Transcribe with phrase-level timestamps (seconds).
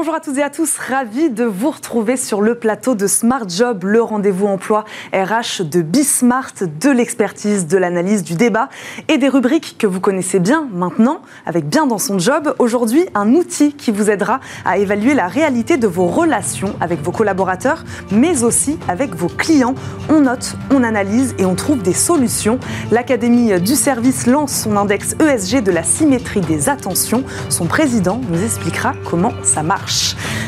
[0.00, 3.46] Bonjour à toutes et à tous, ravi de vous retrouver sur le plateau de Smart
[3.46, 8.70] Job, le rendez-vous emploi RH de Bismart, de l'expertise, de l'analyse, du débat
[9.08, 12.54] et des rubriques que vous connaissez bien maintenant, avec bien dans son job.
[12.58, 17.12] Aujourd'hui, un outil qui vous aidera à évaluer la réalité de vos relations avec vos
[17.12, 19.74] collaborateurs, mais aussi avec vos clients.
[20.08, 22.58] On note, on analyse et on trouve des solutions.
[22.90, 27.22] L'Académie du service lance son index ESG de la symétrie des attentions.
[27.50, 29.89] Son président nous expliquera comment ça marche.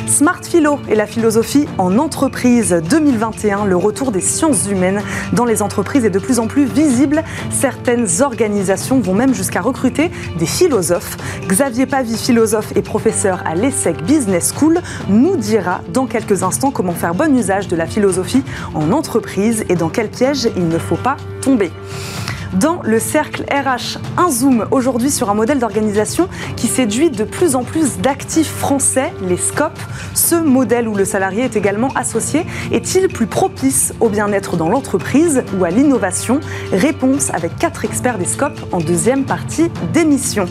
[0.06, 5.62] Smart Philo et la philosophie en entreprise 2021, le retour des sciences humaines dans les
[5.62, 7.24] entreprises est de plus en plus visible.
[7.50, 11.16] Certaines organisations vont même jusqu'à recruter des philosophes.
[11.48, 16.94] Xavier Pavie, philosophe et professeur à l'ESSEC Business School, nous dira dans quelques instants comment
[16.94, 20.96] faire bon usage de la philosophie en entreprise et dans quel piège il ne faut
[20.96, 21.72] pas tomber
[22.54, 23.98] dans le cercle RH.
[24.16, 29.12] Un zoom aujourd'hui sur un modèle d'organisation qui séduit de plus en plus d'actifs français,
[29.22, 29.78] les SCOP.
[30.14, 35.44] Ce modèle où le salarié est également associé est-il plus propice au bien-être dans l'entreprise
[35.58, 36.40] ou à l'innovation?
[36.72, 40.46] Réponse avec quatre experts des SCOP en deuxième partie d'émission.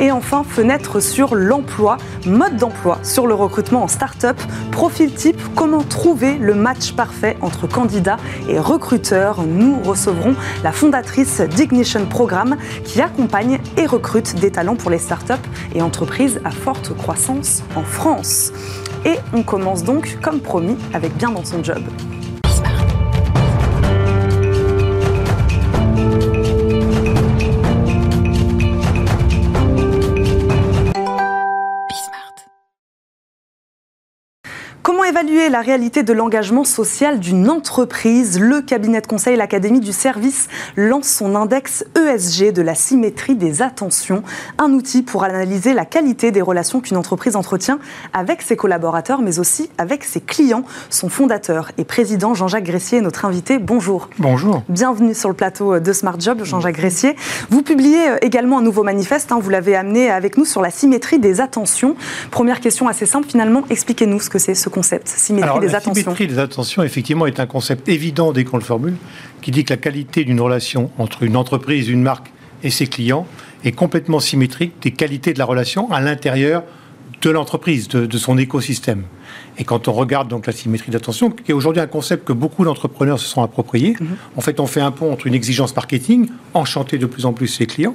[0.00, 4.40] Et enfin, fenêtre sur l'emploi, mode d'emploi sur le recrutement en start-up,
[4.70, 8.16] profil type, comment trouver le match parfait entre candidats
[8.48, 9.42] et recruteurs.
[9.42, 10.34] Nous recevrons
[10.64, 15.40] la fondatrice d'Ignition Programme qui accompagne et recrute des talents pour les start-up
[15.74, 18.52] et entreprises à forte croissance en France.
[19.04, 21.82] Et on commence donc, comme promis, avec bien dans son job.
[35.12, 40.48] Évaluer la réalité de l'engagement social d'une entreprise, le cabinet de conseil, l'Académie du service
[40.74, 44.22] lance son index ESG de la symétrie des attentions,
[44.56, 47.78] un outil pour analyser la qualité des relations qu'une entreprise entretient
[48.14, 50.64] avec ses collaborateurs, mais aussi avec ses clients.
[50.88, 53.58] Son fondateur et président, Jean-Jacques Gressier, est notre invité.
[53.58, 54.08] Bonjour.
[54.18, 54.62] Bonjour.
[54.70, 57.16] Bienvenue sur le plateau de Smart Job, Jean-Jacques Gressier.
[57.50, 61.18] Vous publiez également un nouveau manifeste, hein, vous l'avez amené avec nous sur la symétrie
[61.18, 61.96] des attentions.
[62.30, 65.78] Première question assez simple, finalement, expliquez-nous ce que c'est ce concept symétrie Alors, des la
[65.78, 68.96] attentions Symétrie des attentions, effectivement, est un concept évident dès qu'on le formule,
[69.40, 72.32] qui dit que la qualité d'une relation entre une entreprise, une marque
[72.62, 73.26] et ses clients
[73.64, 76.64] est complètement symétrique des qualités de la relation à l'intérieur
[77.20, 79.04] de l'entreprise, de, son écosystème.
[79.58, 82.64] Et quand on regarde donc la symétrie d'attention, qui est aujourd'hui un concept que beaucoup
[82.64, 84.16] d'entrepreneurs se sont appropriés, mhm.
[84.36, 87.48] en fait, on fait un pont entre une exigence marketing, enchanter de plus en plus
[87.48, 87.94] ses clients,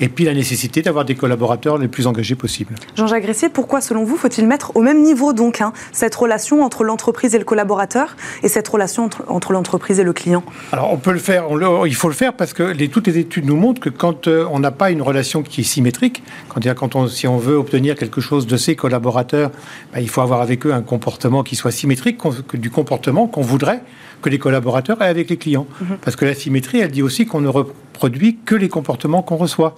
[0.00, 2.74] et puis la nécessité d'avoir des collaborateurs les plus engagés possibles.
[2.96, 6.84] Jean-Jacques Gressier, pourquoi, selon vous, faut-il mettre au même niveau donc hein, cette relation entre
[6.84, 10.42] l'entreprise et le collaborateur, et cette relation entre, l'entreprise et le client?
[10.72, 11.46] Alors, on peut le faire,
[11.86, 14.46] il faut le faire parce que les, toutes les études nous montrent que quand euh,
[14.50, 17.94] on n'a pas une relation qui est symétrique, quand, quand on, si on veut obtenir
[17.94, 19.50] quelque chose de ses collaborateurs,
[19.92, 20.97] ben, il faut avoir avec eux un comportement
[21.44, 22.18] qui soit symétrique
[22.54, 23.82] du comportement qu'on voudrait
[24.22, 25.66] que les collaborateurs aient avec les clients.
[25.80, 25.98] Mhm.
[26.02, 29.76] Parce que la symétrie, elle dit aussi qu'on ne reproduit que les comportements qu'on reçoit.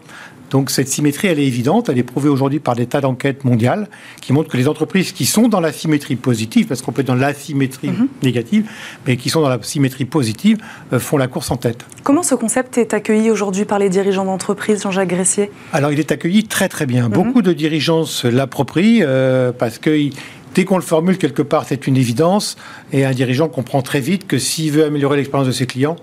[0.50, 3.88] Donc cette symétrie, elle est évidente, elle est prouvée aujourd'hui par des tas d'enquêtes mondiales
[4.20, 7.06] qui montrent que les entreprises qui sont dans la symétrie positive, parce qu'on peut être
[7.06, 8.08] dans la symétrie mhm.
[8.22, 8.68] négative,
[9.06, 10.58] mais qui sont dans la symétrie positive,
[10.92, 11.86] euh, font la course en tête.
[12.02, 15.52] Comment ce concept est accueilli aujourd'hui par les dirigeants d'entreprise, Jean-Jacques Gressier?
[15.72, 17.08] Alors il est accueilli très très bien.
[17.08, 17.14] Mhm.
[17.14, 20.10] Beaucoup de dirigeants se l'approprient euh, parce que
[20.54, 22.56] dès qu'on le formule quelque part, c'est une évidence,
[22.92, 25.96] et un dirigeant comprend très vite que s'il veut améliorer l'expérience de ses clients,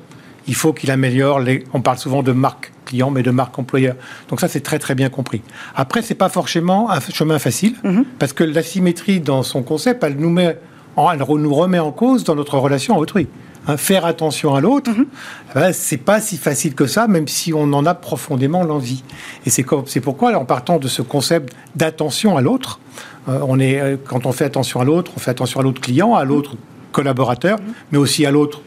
[0.47, 1.63] il faut qu'il améliore les.
[1.73, 3.95] On parle souvent de marque client, mais de marque employeur.
[4.29, 5.41] Donc ça, c'est très très bien compris.
[5.75, 8.05] Après, c'est pas forcément un chemin facile, mhm.
[8.17, 10.57] parce que la symétrie dans son concept, elle nous met,
[10.97, 13.27] elle nous remet en cause dans notre relation à autrui.
[13.69, 15.05] Hein, faire attention à l'autre, mhm.
[15.51, 19.03] eh ben, c'est pas si facile que ça, même si on en a profondément l'envie.
[19.45, 22.79] Et c'est pourquoi, en partant de ce concept d'attention à l'autre,
[23.27, 26.15] on est, euh, quand on fait attention à l'autre, on fait attention à l'autre client,
[26.15, 26.55] à l'autre
[26.91, 27.59] collaborateur,
[27.91, 28.61] mais aussi à l'autre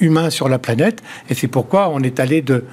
[0.00, 1.02] humain sur la planète.
[1.28, 2.64] Et c'est pourquoi on est allé de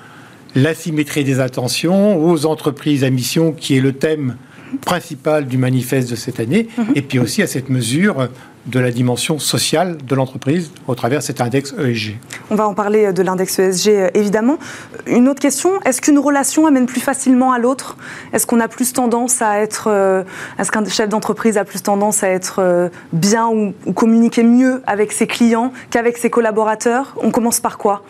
[0.55, 4.37] l'asymétrie des attentions aux entreprises à mission, qui est le thème
[4.81, 6.85] principal du manifeste de cette année, mhm.
[6.95, 8.27] et puis aussi à cette mesure
[8.67, 12.17] de la dimension sociale de l'entreprise au travers de cet index ESG.
[12.51, 14.57] On va en parler de l'index ESG euh, évidemment.
[15.05, 17.97] Une autre question, est-ce qu'une relation amène plus facilement à l'autre?
[18.33, 20.23] Est-ce qu'on a plus tendance à être, euh,
[20.59, 25.11] est-ce qu'un chef d'entreprise a plus tendance à être euh, bien ou, communiquer mieux avec
[25.11, 27.15] ses clients qu'avec ses collaborateurs?
[27.21, 28.03] On commence par quoi?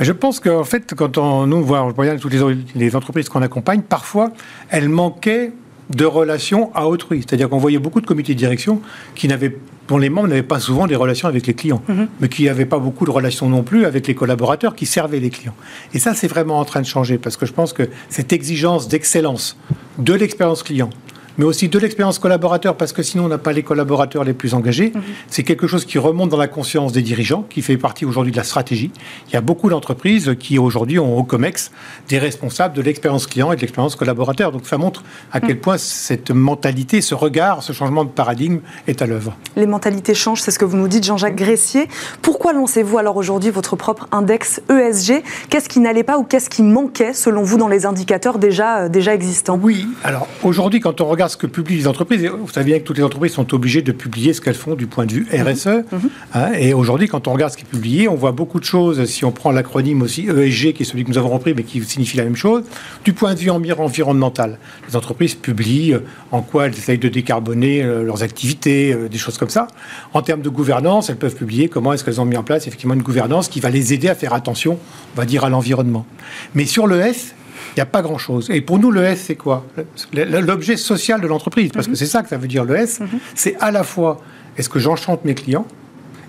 [0.00, 3.42] Je pense qu'en fait, quand on nous voit, on regarde toutes les, les entreprises qu'on
[3.42, 4.30] accompagne, parfois,
[4.70, 5.52] elles manquaient
[5.94, 7.20] de relations à autrui.
[7.20, 8.80] C'est-à-dire qu'on voyait beaucoup de comités de direction
[9.14, 9.56] qui n'avaient,
[9.92, 12.08] dont les membres n'avaient pas souvent des relations avec les clients, mhm.
[12.18, 15.28] mais qui n'avaient pas beaucoup de relations non plus avec les collaborateurs qui servaient les
[15.28, 15.54] clients.
[15.92, 18.88] Et ça, c'est vraiment en train de changer parce que je pense que cette exigence
[18.88, 19.58] d'excellence
[19.98, 20.88] de l'expérience client,
[21.38, 24.54] mais aussi de l'expérience collaborateur, parce que sinon on n'a pas les collaborateurs les plus
[24.54, 24.92] engagés.
[24.94, 25.02] Mhm.
[25.28, 28.36] C'est quelque chose qui remonte dans la conscience des dirigeants, qui fait partie aujourd'hui de
[28.36, 28.90] la stratégie.
[29.28, 31.70] Il y a beaucoup d'entreprises qui aujourd'hui ont au COMEX
[32.08, 34.52] des responsables de l'expérience client et de l'expérience collaborateur.
[34.52, 35.02] Donc ça montre
[35.32, 35.60] à quel mhm.
[35.60, 39.36] point cette mentalité, ce regard, ce changement de paradigme est à l'œuvre.
[39.56, 41.88] Les mentalités changent, c'est ce que vous nous dites, Jean-Jacques Gressier.
[42.20, 46.62] Pourquoi lancez-vous alors aujourd'hui votre propre index ESG Qu'est-ce qui n'allait pas ou qu'est-ce qui
[46.62, 49.58] manquait selon vous dans les indicateurs déjà, euh, déjà existants?
[49.60, 52.84] Oui, alors aujourd'hui quand on regarde ce que publient les entreprises, vous savez bien que
[52.84, 55.66] toutes les entreprises sont obligées de publier ce qu'elles font du point de vue RSE.
[55.66, 55.84] Mhm.
[55.92, 56.10] Mhm.
[56.34, 59.04] Hein, et aujourd'hui quand on regarde ce qui est publié, on voit beaucoup de choses,
[59.06, 61.82] si on prend l'acronyme aussi ESG qui est celui que nous avons repris mais qui
[61.82, 62.64] signifie la même chose,
[63.04, 64.58] du point de vue environnemental.
[64.88, 69.38] Les entreprises publient euh, en quoi elles essayent de décarboner euh, leurs activités, des choses
[69.38, 69.66] comme ça.
[70.12, 72.94] En termes de gouvernance, elles peuvent publier comment est-ce qu'elles ont mis en place effectivement
[72.94, 74.78] une gouvernance qui va les aider à faire attention,
[75.14, 76.06] on va dire, à l'environnement.
[76.54, 77.34] Mais sur le S,
[77.72, 78.50] il n'y a pas grand-chose.
[78.50, 79.64] Et pour nous, le S, c'est quoi?
[80.12, 81.96] L'objet social de l'entreprise, parce que mhm.
[81.96, 83.08] c'est ça que ça veut dire le S, mhm.
[83.34, 84.20] c'est à la fois
[84.56, 85.66] est-ce que j'enchante mes clients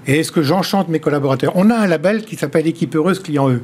[0.07, 1.53] et est-ce que j'enchante mes collaborateurs?
[1.55, 3.61] On a un label qui s'appelle Équipe Heureuse Client E.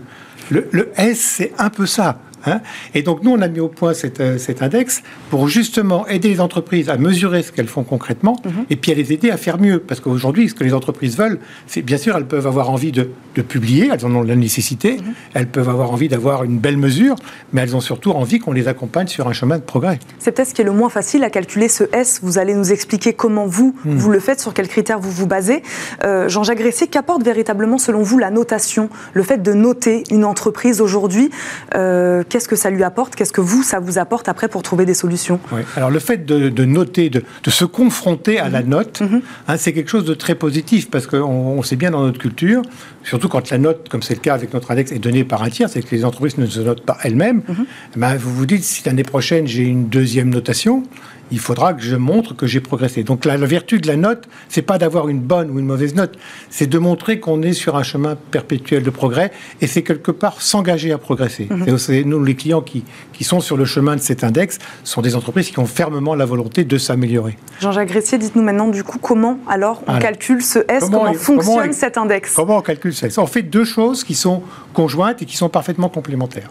[0.49, 2.19] le S, c'est un peu ça.
[2.45, 2.62] Hein.
[2.94, 6.41] et donc nous, on a mis au point euh, cet index pour justement aider les
[6.41, 8.65] entreprises à mesurer ce qu'elles font concrètement mhm.
[8.69, 9.80] et puis à les aider à faire mieux.
[9.80, 13.09] Parce qu'aujourd'hui, ce que les entreprises veulent, c'est bien sûr, elles peuvent avoir envie de,
[13.47, 15.13] publier, elles en ont la nécessité, mhm.
[15.33, 17.15] elles peuvent avoir envie d'avoir une belle mesure,
[17.53, 19.97] mais elles ont surtout envie qu'on les accompagne sur un chemin de progrès.
[20.19, 22.19] C'est peut-être ce qui est le moins facile à calculer ce S.
[22.21, 23.95] Vous allez nous expliquer comment vous, hmm.
[23.95, 25.63] vous le faites, sur quels critères vous vous basez.
[26.03, 30.81] Euh, Jean-Jacques Gressier, qu'apporte véritablement, selon vous, la notation, le fait de noter une entreprise
[30.81, 31.30] aujourd'hui?
[31.75, 34.85] Euh, qu'est-ce que ça lui apporte Qu'est-ce que vous, ça vous apporte après pour trouver
[34.85, 35.39] des solutions
[35.75, 38.69] Alors le fait de, noter, de, se confronter à la mhm.
[38.69, 39.21] note, mhm.
[39.47, 42.61] Hein, c'est quelque chose de très positif parce qu'on on sait bien dans notre culture,
[43.03, 45.49] surtout quand la note, comme c'est le cas avec notre index, est donnée par un
[45.49, 47.41] tiers, c'est que les entreprises ne se notent pas elles-mêmes.
[47.47, 47.65] Mhm.
[47.95, 50.83] Eh ben, vous vous dites, si l'année prochaine j'ai une deuxième notation,
[51.31, 53.03] il faudra que je montre que j'ai progressé.
[53.03, 56.17] Donc la, vertu de la note, c'est pas d'avoir une bonne ou une mauvaise note,
[56.49, 59.31] c'est de montrer qu'on est sur un chemin perpétuel de progrès
[59.61, 61.47] et c'est quelque part s'engager à progresser.
[61.77, 62.83] C'est nous, les clients qui,
[63.13, 66.25] qui sont sur le chemin de cet index, sont des entreprises qui ont fermement la
[66.25, 67.37] volonté de s'améliorer.
[67.59, 71.97] Jean-Jacques Gressier, dites-nous maintenant du coup comment alors on calcule ce S, comment, fonctionne cet
[71.97, 72.33] index?
[72.35, 73.17] Comment on calcule ce S?
[73.17, 74.43] On fait deux choses qui sont
[74.73, 76.49] conjointes et qui sont parfaitement complémentaires.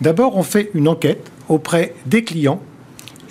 [0.00, 2.60] D'abord, on fait une enquête auprès des clients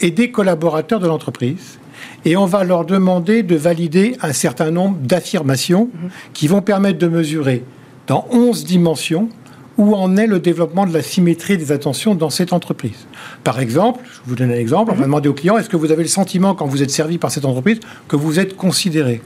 [0.01, 1.79] et des collaborateurs de l'entreprise.
[2.25, 5.89] Et on va leur demander de valider un certain nombre d'affirmations
[6.33, 7.63] qui vont permettre de mesurer
[8.07, 9.29] dans 11 dimensions
[9.77, 13.07] où en est le développement de la symétrie des attentions dans cette entreprise.
[13.43, 15.91] Par exemple, je vous donne un exemple, on va demander aux clients, est-ce que vous
[15.91, 19.21] avez le sentiment quand vous êtes servi par cette entreprise que vous êtes considéré?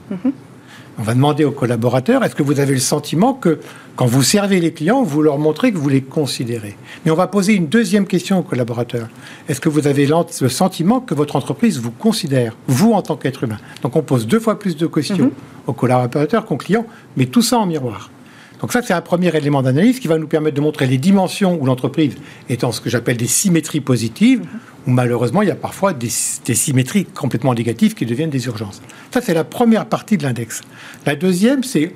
[0.99, 3.59] On va demander aux collaborateurs, est-ce que vous avez le sentiment que
[3.95, 6.75] quand vous servez les clients, vous leur montrez que vous les considérez?
[7.03, 9.07] Mais on va poser une deuxième question aux collaborateurs.
[9.47, 13.45] Est-ce que vous avez le sentiment que votre entreprise vous considère, vous en tant qu'être
[13.45, 13.59] humain?
[13.81, 15.31] Donc on pose deux fois plus de questions mhm.
[15.67, 16.85] aux collaborateurs qu'aux clients,
[17.15, 18.11] mais tout ça en miroir.
[18.59, 21.57] Donc ça, c'est un premier élément d'analyse qui va nous permettre de montrer les dimensions
[21.59, 22.15] où l'entreprise
[22.49, 24.41] est en ce que j'appelle des symétries positives,
[24.85, 28.81] où malheureusement, il y a parfois des, symétries complètement négatives qui deviennent des urgences.
[29.11, 30.61] Ça, c'est la première partie de l'index.
[31.05, 31.93] La deuxième, c'est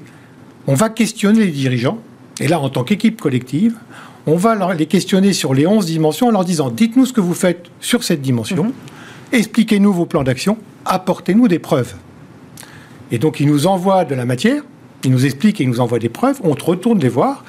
[0.65, 1.99] on va questionner les dirigeants,
[2.39, 3.75] et là, en tant qu'équipe collective,
[4.25, 7.33] on va les questionner sur les 11 dimensions en leur disant, dites-nous ce que vous
[7.33, 8.73] faites sur cette dimension, mhm.
[9.33, 11.93] expliquez-nous vos plans d'action, apportez-nous des preuves.
[13.11, 14.63] Et donc, ils nous envoient de la matière,
[15.03, 17.43] ils nous expliquent et ils nous envoient des preuves, on retourne les voir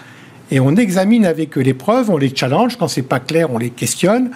[0.51, 3.59] et on examine avec eux les preuves, on les challenge, quand c'est pas clair, on
[3.59, 4.31] les questionne.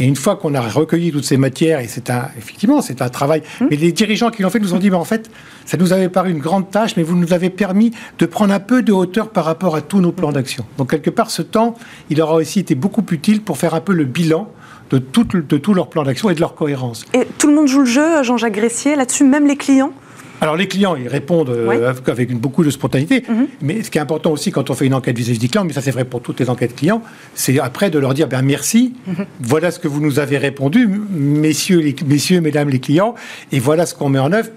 [0.00, 3.08] Et une fois qu'on a recueilli toutes ces matières, et c'est un, effectivement, c'est un
[3.08, 3.66] travail, mmh.
[3.70, 5.28] mais les dirigeants qui l'ont fait nous ont dit, mais en fait,
[5.64, 8.60] ça nous avait paru une grande tâche, mais vous nous avez permis de prendre un
[8.60, 10.64] peu de hauteur par rapport à tous nos plans d'action.
[10.76, 11.74] Donc, quelque part, ce temps,
[12.10, 14.48] il aura aussi été beaucoup utile pour faire un peu le bilan
[14.90, 17.04] de, tout, de tous leurs plans d'action et de leur cohérence.
[17.12, 19.92] Et tout le monde joue le jeu, Jean-Jacques Gressier, là-dessus, même les clients?
[20.40, 23.46] Alors les clients, ils répondent euh, avec beaucoup de spontanéité, mhm.
[23.62, 25.72] mais ce qui est important aussi quand on fait une enquête vis-à-vis des clients, mais
[25.72, 27.02] ça c'est vrai pour toutes les enquêtes clients,
[27.34, 29.26] c'est après de leur dire ben merci, mhm.
[29.40, 33.14] voilà ce que vous nous avez répondu, messieurs, les, messieurs, mesdames les clients,
[33.52, 34.50] et voilà ce qu'on met en œuvre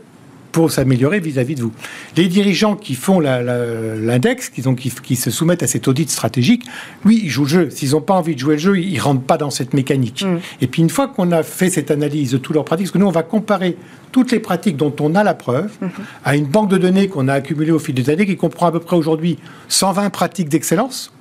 [0.51, 1.71] pour s'améliorer vis-à-vis de vous.
[2.17, 4.63] Les dirigeants qui font l'index, qui,
[5.03, 6.65] qui, se soumettent à cet audit stratégique,
[7.05, 7.69] oui, ils jouent le jeu.
[7.69, 10.23] S'ils n'ont pas envie de jouer le jeu, ils ne rentrent pas dans cette mécanique.
[10.23, 10.39] Mm.
[10.61, 12.97] Et puis une fois qu'on a fait cette analyse de toutes leurs pratiques, parce que
[12.97, 13.77] nous, on va comparer
[14.11, 15.89] toutes les pratiques dont on a la preuve mm-hmm.
[16.25, 18.71] à une banque de données qu'on a accumulée au fil des années, qui comprend à
[18.71, 19.37] peu près aujourd'hui
[19.69, 21.11] 120 pratiques d'excellence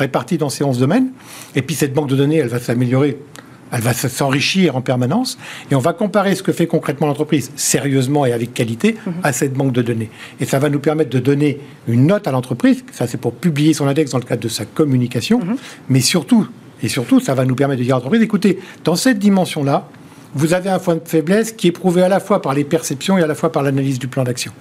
[0.00, 1.10] réparties dans ces 11 domaines.
[1.54, 3.18] Et puis cette banque de données, elle va s'améliorer
[3.72, 5.38] elle va s'enrichir en permanence
[5.70, 9.14] et on va comparer ce que fait concrètement l'entreprise sérieusement et avec qualité mhm.
[9.22, 10.10] à cette banque de données.
[10.40, 13.74] Et ça va nous permettre de donner une note à l'entreprise, ça c'est pour publier
[13.74, 15.56] son index dans le cadre de sa communication, mhm.
[15.88, 16.48] mais surtout,
[16.82, 19.88] et surtout, ça va nous permettre de dire à l'entreprise, écoutez, dans cette dimension-là,
[20.34, 23.18] vous avez un point de faiblesse qui est prouvé à la fois par les perceptions
[23.18, 24.52] et à la fois par l'analyse du plan d'action.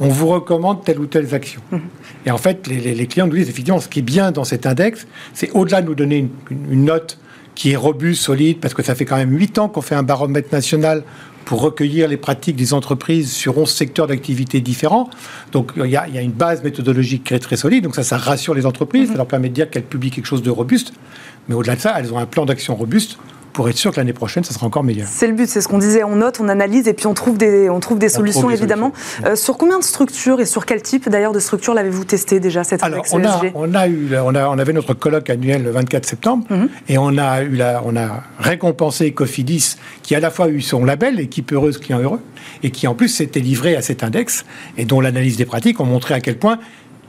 [0.00, 1.60] On vous recommande telle ou telle action.
[1.70, 1.80] Mhm.
[2.26, 5.06] Et en fait, les, clients nous disent effectivement, ce qui est bien dans cet index,
[5.34, 7.18] c'est au-delà de nous donner une, note
[7.54, 10.02] qui est robuste, solide, parce que ça fait quand même 8 ans qu'on fait un
[10.02, 11.02] baromètre national
[11.44, 15.10] pour recueillir les pratiques des entreprises sur 11 secteurs d'activité différents.
[15.52, 18.54] Donc il y, a, une base méthodologique qui est très solide, donc ça, ça rassure
[18.54, 19.12] les entreprises, mhm.
[19.12, 20.92] ça leur permet de dire qu'elles publient quelque chose de robuste.
[21.48, 23.18] Mais au-delà de ça, elles ont un plan d'action robuste
[23.52, 25.08] pour être sûr que l'année prochaine, ça sera encore meilleur.
[25.10, 27.38] C'est le but, c'est ce qu'on disait, on note, on analyse et puis on trouve
[27.38, 28.92] des, on trouve des solutions évidemment.
[29.24, 32.64] Euh, sur combien de structures et sur quel type d'ailleurs de structures l'avez-vous testé déjà
[32.64, 35.70] cette Alors, on a, on a eu, on, a, on avait notre colloque annuel le
[35.70, 36.68] 24 septembre mhm.
[36.88, 40.84] et on a, eu la, on a récompensé Cofidis qui à la fois eu son
[40.84, 42.20] label, équipe heureuse, client heureux,
[42.62, 44.44] et qui en plus s'était livré à cet index
[44.76, 46.58] et dont l'analyse des pratiques ont montré à quel point,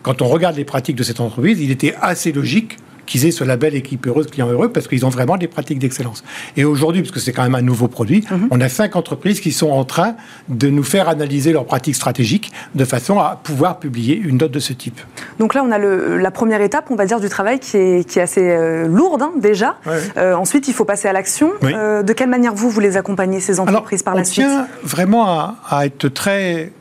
[0.04, 3.44] quand on regarde les pratiques de cette entreprise, il était assez logique qu'ils aient ce
[3.44, 6.24] label équipe heureuse, client heureux, parce qu'ils ont vraiment des pratiques d'excellence.
[6.58, 8.48] Et aujourd'hui, parce que c'est quand même un nouveau produit, mhm.
[8.52, 10.16] on a cinq entreprises qui sont en train
[10.50, 14.60] de nous faire analyser leurs pratiques stratégiques de façon à pouvoir publier une note de
[14.60, 15.00] ce type.
[15.40, 18.08] Donc là, on a le, la première étape, on va dire, du travail qui est,
[18.08, 19.78] qui est assez euh, lourde hein, déjà.
[20.18, 21.52] Euh, ensuite, il faut passer à l'action.
[21.64, 24.46] Euh, de quelle manière vous, vous les accompagnez, ces entreprises, par la suite?
[24.46, 26.72] On tient vraiment à, être très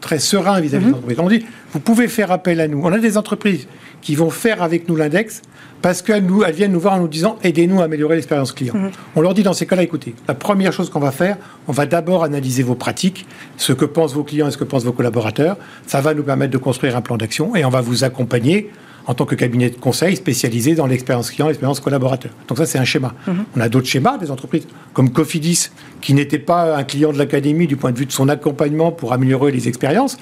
[0.00, 0.96] très serein vis-à-vis des mhm.
[0.96, 1.20] entreprises.
[1.20, 2.80] On dit, vous pouvez faire appel à nous.
[2.82, 3.66] On a des entreprises
[4.02, 5.42] qui vont faire avec nous l'index
[5.82, 8.74] parce qu'elles elles viennent nous voir en nous disant aidez-nous à améliorer l'expérience client.
[8.74, 8.90] Mhm.
[9.16, 11.36] On leur dit dans ces cas-là, écoutez, la première chose qu'on va faire,
[11.68, 14.84] on va d'abord analyser vos pratiques, ce que pensent vos clients et ce que pensent
[14.84, 15.56] vos collaborateurs.
[15.86, 18.70] Ça va nous permettre de construire un plan d'action et on va vous accompagner
[19.06, 22.32] en tant que cabinet de conseil spécialisé dans l'expérience client, l'expérience collaborateur.
[22.48, 23.14] Donc ça, c'est un schéma.
[23.26, 23.44] Mhm.
[23.56, 27.66] On a d'autres schémas, des entreprises comme Cofidis, qui n'était pas un client de l'académie
[27.66, 30.18] du point de vue de son accompagnement pour améliorer les expériences,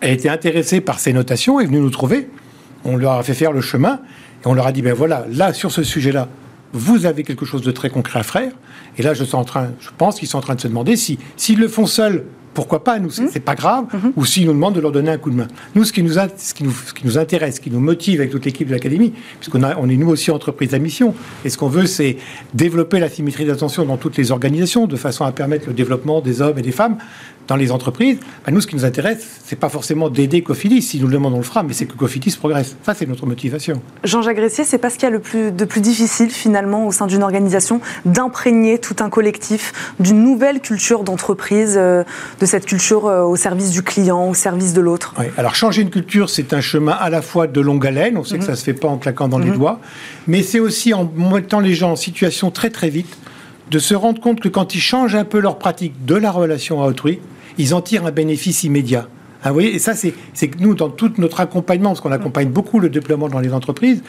[0.00, 2.28] a été intéressé par ces notations, est venu nous trouver.
[2.84, 4.00] On leur a fait faire le chemin
[4.42, 6.28] et on leur a dit, ben voilà, là, sur ce sujet-là,
[6.72, 8.52] vous avez quelque chose de très concret à faire.
[8.96, 10.96] Et là, je, suis en train, je pense qu'ils sont en train de se demander
[10.96, 13.40] si, s'ils le font seuls, pourquoi pas Nous, c'est, mmh.
[13.40, 13.84] pas grave.
[13.92, 14.08] Mmh.
[14.16, 15.46] Ou s'ils nous demandent de leur donner un coup de main.
[15.74, 18.20] Nous, ce qui nous, ce qui nous, ce qui nous intéresse, ce qui nous motive
[18.20, 21.14] avec toute l'équipe de l'académie, puisqu'on a, on est nous aussi entreprise à mission.
[21.44, 22.16] Et ce qu'on veut, c'est
[22.52, 26.42] développer la symétrie d'attention dans toutes les organisations, de façon à permettre le développement des
[26.42, 26.98] hommes et des femmes
[27.50, 30.82] dans les entreprises, ben, nous, ce qui nous intéresse, c'est pas forcément d'aider Cofidis.
[30.82, 32.76] Si nous le demandons, on le fera, mais c'est que Cofidis progresse.
[32.84, 33.82] Ça, c'est notre motivation.
[34.04, 36.92] Jean-Jacques Gressier, c'est pas ce qu'il y a le plus, de plus difficile, finalement, au
[36.92, 42.04] sein d'une organisation, d'imprégner tout un collectif d'une nouvelle culture d'entreprise, euh,
[42.38, 45.14] de cette culture euh, au service du client, au service de l'autre?
[45.18, 45.24] Oui.
[45.36, 48.38] Alors, changer une culture, c'est un chemin à la fois de longue haleine, on sait
[48.38, 48.50] que mhm.
[48.50, 49.56] ça se fait pas en claquant dans les mhm.
[49.56, 49.80] doigts,
[50.28, 53.18] mais c'est aussi en mettant les gens en situation très très vite
[53.70, 56.82] de se rendre compte que quand ils changent un peu leur pratique de la relation
[56.82, 57.20] à autrui,
[57.60, 59.08] ils en tirent un bénéfice immédiat.
[59.42, 62.90] Ah, et ça, c'est que nous, dans tout notre accompagnement, parce qu'on accompagne beaucoup le
[62.90, 64.02] déploiement dans les entreprises,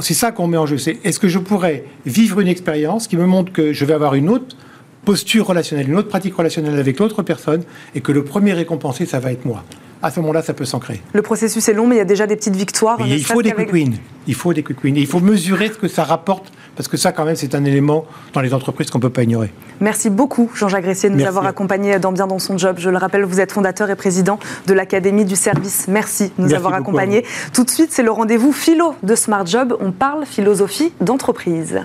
[0.00, 0.78] c'est ça qu'on met en jeu.
[0.78, 4.14] C'est est-ce que je pourrais vivre une expérience qui me montre que je vais avoir
[4.14, 4.56] une autre
[5.04, 7.62] posture relationnelle, une autre pratique relationnelle avec l'autre personne,
[7.94, 9.64] et que le premier récompensé, ça va être moi?
[10.02, 11.00] À ce moment-là, ça peut s'ancrer.
[11.12, 12.98] Le processus est long, mais il y a déjà des petites victoires.
[13.04, 13.96] il faut des quick wins.
[14.26, 14.96] Il faut des quick wins.
[14.96, 18.06] il faut mesurer ce que ça rapporte, parce que ça, quand même, c'est un élément
[18.32, 19.52] dans les entreprises qu'on ne peut pas ignorer.
[19.80, 22.76] Merci beaucoup, Jean-Jacques Gressier, de nous avoir accompagnés dans Bien dans son job.
[22.78, 25.86] Je le rappelle, vous êtes fondateur et président de l'Académie du service.
[25.88, 27.24] Merci de nous avoir accompagnés.
[27.52, 29.76] Tout de suite, c'est le rendez-vous philo de Smart Job.
[29.80, 31.80] On parle philosophie d'entreprise.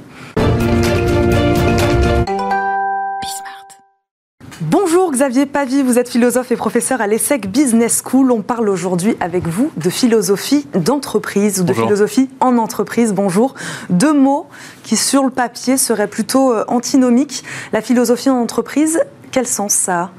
[4.67, 8.31] Bonjour Xavier Pavie, vous êtes philosophe et professeur à l'ESSEC Business School.
[8.31, 13.13] On parle aujourd'hui avec vous de philosophie d'entreprise ou de philosophie en entreprise.
[13.13, 13.53] Bonjour.
[13.91, 14.47] Deux mots
[14.81, 17.43] qui sur le papier seraient plutôt euh, antinomiques.
[17.73, 18.99] La philosophie en entreprise,
[19.31, 20.11] quel sens ça a?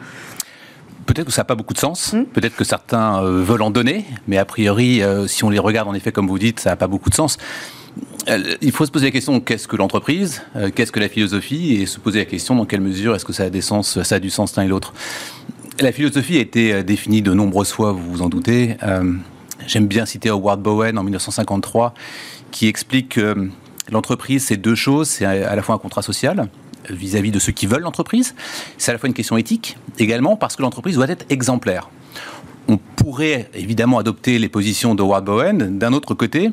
[1.07, 2.27] Peut-être que ça n'a pas beaucoup de sens, hmm?
[2.27, 5.89] peut-être que certains euh, veulent en donner, mais a priori, euh, si on les regarde
[5.89, 7.37] en effet comme vous dites, ça n'a pas beaucoup de sens.
[8.29, 11.75] Euh, il faut se poser la question qu'est-ce que l'entreprise, euh, qu'est-ce que la philosophie,
[11.75, 14.19] et se poser la question dans quelle mesure est-ce que ça a, sens, ça a
[14.19, 14.93] du sens l'un et l'autre.
[15.81, 18.77] La philosophie a été euh, définie de nombreuses fois, vous vous en doutez.
[19.67, 21.95] J'aime bien citer Howard Bowen en 1953,
[22.53, 23.51] qui explique que
[23.91, 25.09] l'entreprise, c'est deux choses.
[25.09, 26.49] C'est à la fois un contrat social
[26.91, 28.35] vis-à-vis de ceux qui veulent l'entreprise.
[28.79, 31.89] C'est à la fois une question éthique, également parce que l'entreprise doit être exemplaire.
[32.69, 35.79] On pourrait évidemment adopter les positions de Howard Bowen.
[35.79, 36.53] D'un autre côté,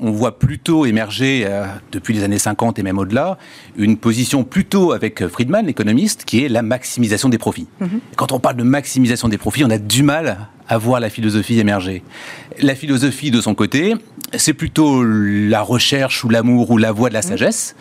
[0.00, 3.38] on voit plutôt émerger, euh, depuis les années 50 et même au-delà,
[3.76, 7.68] une position plutôt avec Friedman, l'économiste, qui est la maximisation des profits.
[7.80, 8.00] Mhm.
[8.16, 11.58] Quand on parle de maximisation des profits, on a du mal à voir la philosophie
[11.58, 12.02] émerger.
[12.60, 13.94] La philosophie, de son côté,
[14.34, 17.28] c'est plutôt la recherche ou l'amour ou la voie de la mhm.
[17.28, 17.74] sagesse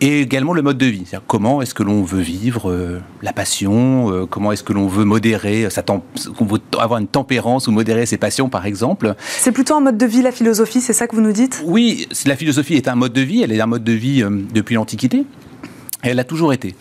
[0.00, 1.04] et également le mode de vie.
[1.26, 5.04] Comment est-ce que l'on veut vivre euh, la passion, euh, comment est-ce que l'on veut
[5.04, 9.16] modérer, sa qu'on veut avoir une tempérance ou modérer ses passions par exemple.
[9.26, 11.64] C'est plutôt un mode de vie la philosophie, c'est ça que vous nous dites?
[11.66, 14.30] Oui, la philosophie est un mode de vie, elle est un mode de vie euh,
[14.54, 15.24] depuis l'Antiquité,
[16.02, 16.76] elle a toujours été.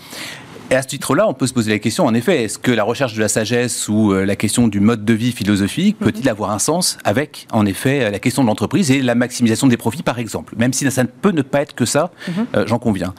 [0.70, 2.84] Et à ce titre-là, on peut se poser la question, en effet, est-ce que la
[2.84, 6.32] recherche de la sagesse ou euh, la question du mode de vie philosophique peut-il mhm.
[6.32, 10.04] avoir un sens avec, en effet, la question de l'entreprise et la maximisation des profits,
[10.04, 10.56] par exemple?
[10.58, 12.48] Même si ça ne peut ne pas être que ça, mhm.
[12.56, 13.14] euh, j'en conviens.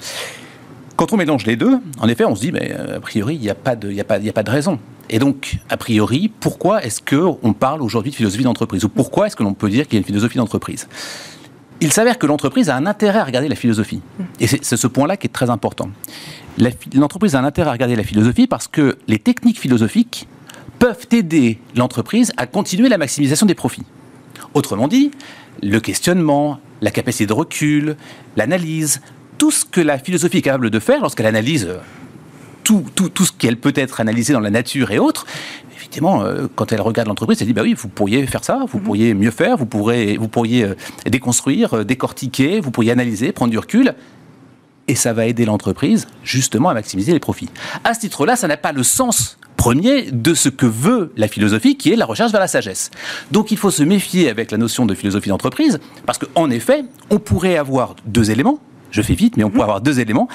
[0.97, 3.41] Quand on mélange les deux, en effet, on se dit, mais, euh, a priori, il
[3.41, 4.79] n'y a, pas de, a, a pas de raison.
[5.09, 8.85] Et donc, a priori, pourquoi est-ce qu'on parle aujourd'hui de philosophie d'entreprise?
[8.85, 10.87] Ou pourquoi est-ce que l'on peut dire qu'il y a une philosophie d'entreprise?
[11.81, 14.03] Il s'avère que l'entreprise a un intérêt à regarder la philosophie.
[14.41, 15.89] Et c'est ce point-là qui est très important.
[16.95, 20.29] L'entreprise a un intérêt à regarder la philosophie parce que les techniques philosophiques
[20.79, 23.85] peuvent aider l'entreprise à continuer la maximisation des profits.
[24.55, 25.11] Autrement dit,
[25.63, 27.97] le questionnement, la capacité de recul,
[28.37, 29.01] l'analyse,
[29.39, 31.79] tout ce que la philosophie est capable de faire lorsqu'elle analyse euh,
[32.65, 35.27] tout, tout, tout ce qu'elle peut être analysée dans la nature et autres,
[35.77, 38.79] effectivement, euh, quand elle regarde l'entreprise, elle dit bah oui, vous pourriez faire ça, vous
[38.79, 38.85] mhm.
[38.85, 40.75] pourriez mieux faire, vous, pourrez, vous pourriez euh,
[41.07, 43.95] déconstruire, décortiquer, vous pourriez analyser, prendre du recul.
[44.89, 47.49] Et ça va aider l'entreprise justement à maximiser les profits.
[47.85, 51.77] À ce titre-là, ça n'a pas le sens premier de ce que veut la philosophie,
[51.77, 52.91] qui est la recherche vers la sagesse.
[53.33, 57.19] Donc il faut se méfier avec la notion de philosophie d'entreprise, parce qu'en effet, on
[57.19, 58.61] pourrait avoir deux éléments.
[58.91, 59.71] Je fais vite, mais on pourrait mhm.
[59.71, 60.29] avoir deux éléments.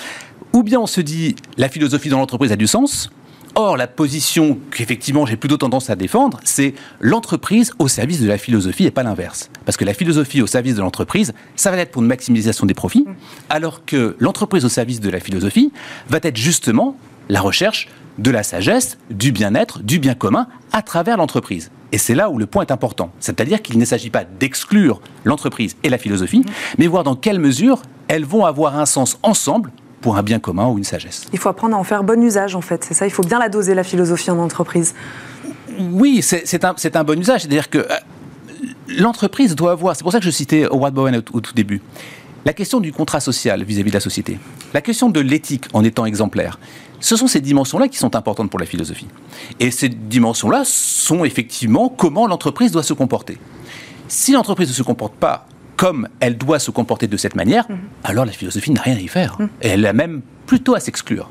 [0.51, 3.09] Ou bien on se dit la philosophie dans l'entreprise a du sens,
[3.55, 8.39] Or, la position qu'effectivement j'ai plutôt tendance à défendre, c'est l'entreprise au service de la
[8.39, 9.51] philosophie et pas l'inverse.
[9.65, 12.73] Parce que la philosophie au service de l'entreprise, ça va être pour une maximisation des
[12.73, 13.05] profits,
[13.49, 15.71] alors que l'entreprise au service de la philosophie
[16.09, 16.97] va être justement
[17.29, 21.69] la recherche de la sagesse, du bien-être, du bien commun à travers l'entreprise.
[21.91, 23.11] Et c'est là où le point est important.
[23.19, 26.43] C'est-à-dire qu'il ne s'agit pas d'exclure l'entreprise et la philosophie,
[26.79, 29.71] mais voir dans quelle mesure elles vont avoir un sens ensemble
[30.03, 31.25] pour un bien commun ou une sagesse.
[31.31, 32.83] Il faut apprendre à en faire bon usage, en fait.
[32.83, 34.93] C'est ça, il faut bien la doser, la philosophie en entreprise.
[35.79, 37.41] Oui, c'est un, un, bon usage.
[37.41, 37.87] C'est-à-dire que euh,
[38.89, 41.81] l'entreprise doit avoir, c'est pour ça que je citais Howard Bowen au, tout début,
[42.45, 44.37] la question du contrat social vis-à-vis de la société,
[44.73, 46.59] la question de l'éthique en étant exemplaire.
[46.99, 49.07] Ce sont ces dimensions-là qui sont importantes pour la philosophie.
[49.61, 53.37] Et ces dimensions-là sont effectivement comment l'entreprise doit se comporter.
[54.09, 57.77] Si l'entreprise ne se comporte pas comme elle doit se comporter de cette manière, mhm.
[58.03, 59.37] alors la philosophie n'a rien à y faire.
[59.39, 59.49] Mhm.
[59.61, 61.29] Et elle a même plutôt à s'exclure.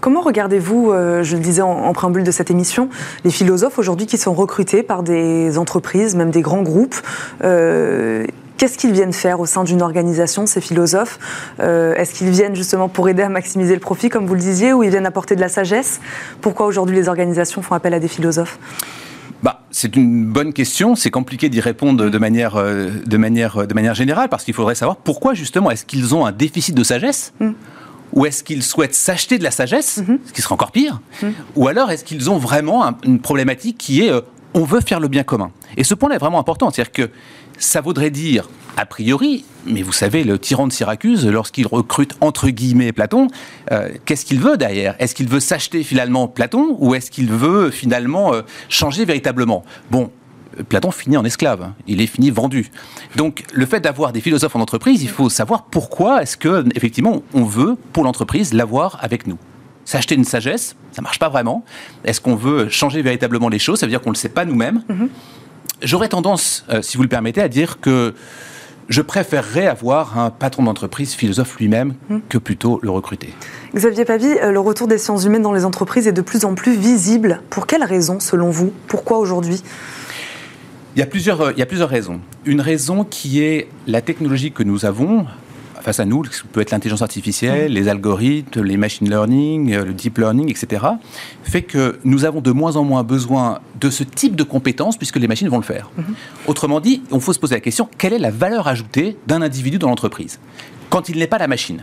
[0.00, 2.88] Comment regardez-vous, euh, je le disais en, préambule de cette émission,
[3.24, 6.96] les philosophes aujourd'hui qui sont recrutés par des entreprises, même des grands groupes
[7.42, 8.24] euh,
[8.58, 11.20] Qu'est-ce qu'ils viennent faire au sein d'une organisation, ces philosophes?
[11.60, 14.72] Euh, Est-ce qu'ils viennent justement pour aider à maximiser le profit, comme vous le disiez,
[14.72, 16.00] ou ils viennent apporter de la sagesse?
[16.40, 18.58] Pourquoi aujourd'hui les organisations font appel à des philosophes?
[19.42, 20.94] Bah, c'est une bonne question.
[20.94, 24.74] C'est compliqué d'y répondre de manière, euh, de, manière, de manière générale parce qu'il faudrait
[24.74, 27.50] savoir pourquoi justement est-ce qu'ils ont un déficit de sagesse mm.
[28.12, 30.18] ou est-ce qu'ils souhaitent s'acheter de la sagesse, mm-hmm.
[30.26, 31.26] ce qui serait encore pire, mm.
[31.56, 34.20] ou alors est-ce qu'ils ont vraiment une problématique qui est euh,
[34.54, 35.50] on veut faire le bien commun.
[35.76, 37.10] Et ce point-là est vraiment important, c'est-à-dire que
[37.58, 42.48] ça voudrait dire a priori, mais vous savez, le tyran de Syracuse, lorsqu'il recrute entre
[42.48, 43.26] guillemets Platon,
[43.72, 44.94] euh, qu'est-ce qu'il veut derrière?
[45.00, 49.64] Est-ce qu'il veut s'acheter finalement Platon ou est-ce qu'il veut finalement euh, changer véritablement?
[49.90, 50.12] Bon,
[50.68, 51.74] Platon finit en esclave, hein.
[51.88, 52.70] il est fini vendu.
[53.16, 57.22] Donc le fait d'avoir des philosophes en entreprise, il faut savoir pourquoi est-ce que effectivement
[57.34, 59.38] on veut pour l'entreprise l'avoir avec nous.
[59.84, 61.64] S'acheter une sagesse, ça marche pas vraiment.
[62.04, 63.80] Est-ce qu'on veut changer véritablement les choses?
[63.80, 64.84] Ça veut dire qu'on ne le sait pas nous-mêmes.
[64.88, 65.08] Mm-hmm.
[65.82, 68.14] J'aurais tendance, euh, si vous le permettez, à dire que
[68.88, 72.18] je préférerais avoir un patron d'entreprise philosophe lui-même hmm.
[72.28, 73.34] que plutôt le recruter.
[73.74, 76.54] Xavier Pavie, euh, le retour des sciences humaines dans les entreprises est de plus en
[76.54, 77.42] plus visible.
[77.50, 78.72] Pour quelles raisons, selon vous?
[78.86, 79.62] Pourquoi aujourd'hui?
[80.96, 82.20] Il y, a plusieurs, euh, il y a plusieurs raisons.
[82.44, 85.26] Une raison qui est la technologie que nous avons
[85.82, 89.92] face à nous, ce peut être l'intelligence artificielle, les algorithmes, les machine learning, euh, le
[89.92, 90.84] deep learning, etc.,
[91.42, 95.16] fait que nous avons de moins en moins besoin de ce type de compétences puisque
[95.16, 95.90] les machines vont le faire.
[95.98, 96.48] Mm-hmm.
[96.48, 99.78] Autrement dit, on faut se poser la question, quelle est la valeur ajoutée d'un individu
[99.78, 100.38] dans l'entreprise?
[100.90, 101.82] Quand il n'est pas la machine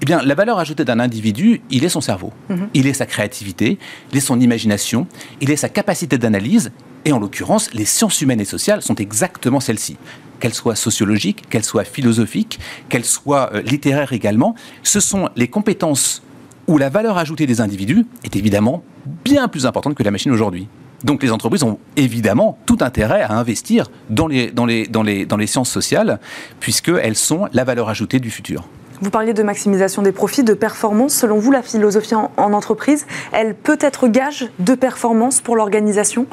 [0.00, 2.68] eh bien, la valeur ajoutée d'un individu, il est son cerveau, mm-hmm.
[2.74, 3.78] il est sa créativité,
[4.12, 5.06] il est son imagination,
[5.40, 6.70] il est sa capacité d'analyse,
[7.04, 9.96] et en l'occurrence, les sciences humaines et sociales sont exactement celles-ci
[10.40, 16.22] qu'elles soient sociologiques, qu'elles soient philosophiques, qu'elles soient euh, littéraires également, ce sont les compétences
[16.66, 18.84] où la valeur ajoutée des individus est évidemment
[19.24, 20.68] bien plus importante que la machine aujourd'hui.
[21.04, 25.26] Donc les entreprises ont évidemment tout intérêt à investir dans les, dans les, dans les,
[25.26, 26.20] dans les sciences sociales,
[26.60, 28.68] puisqu'elles sont la valeur ajoutée du futur.
[29.00, 31.14] Vous parliez de maximisation des profits, de performance.
[31.14, 36.26] Selon vous, la philosophie en, entreprise, elle peut être gage de performance pour l'organisation?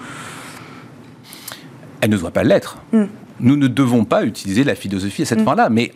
[2.02, 2.78] Elle ne doit pas l'être.
[2.92, 3.06] Hmm
[3.40, 5.46] nous ne devons pas utiliser la philosophie à cette mm.
[5.46, 5.70] fin-là.
[5.70, 5.92] Mais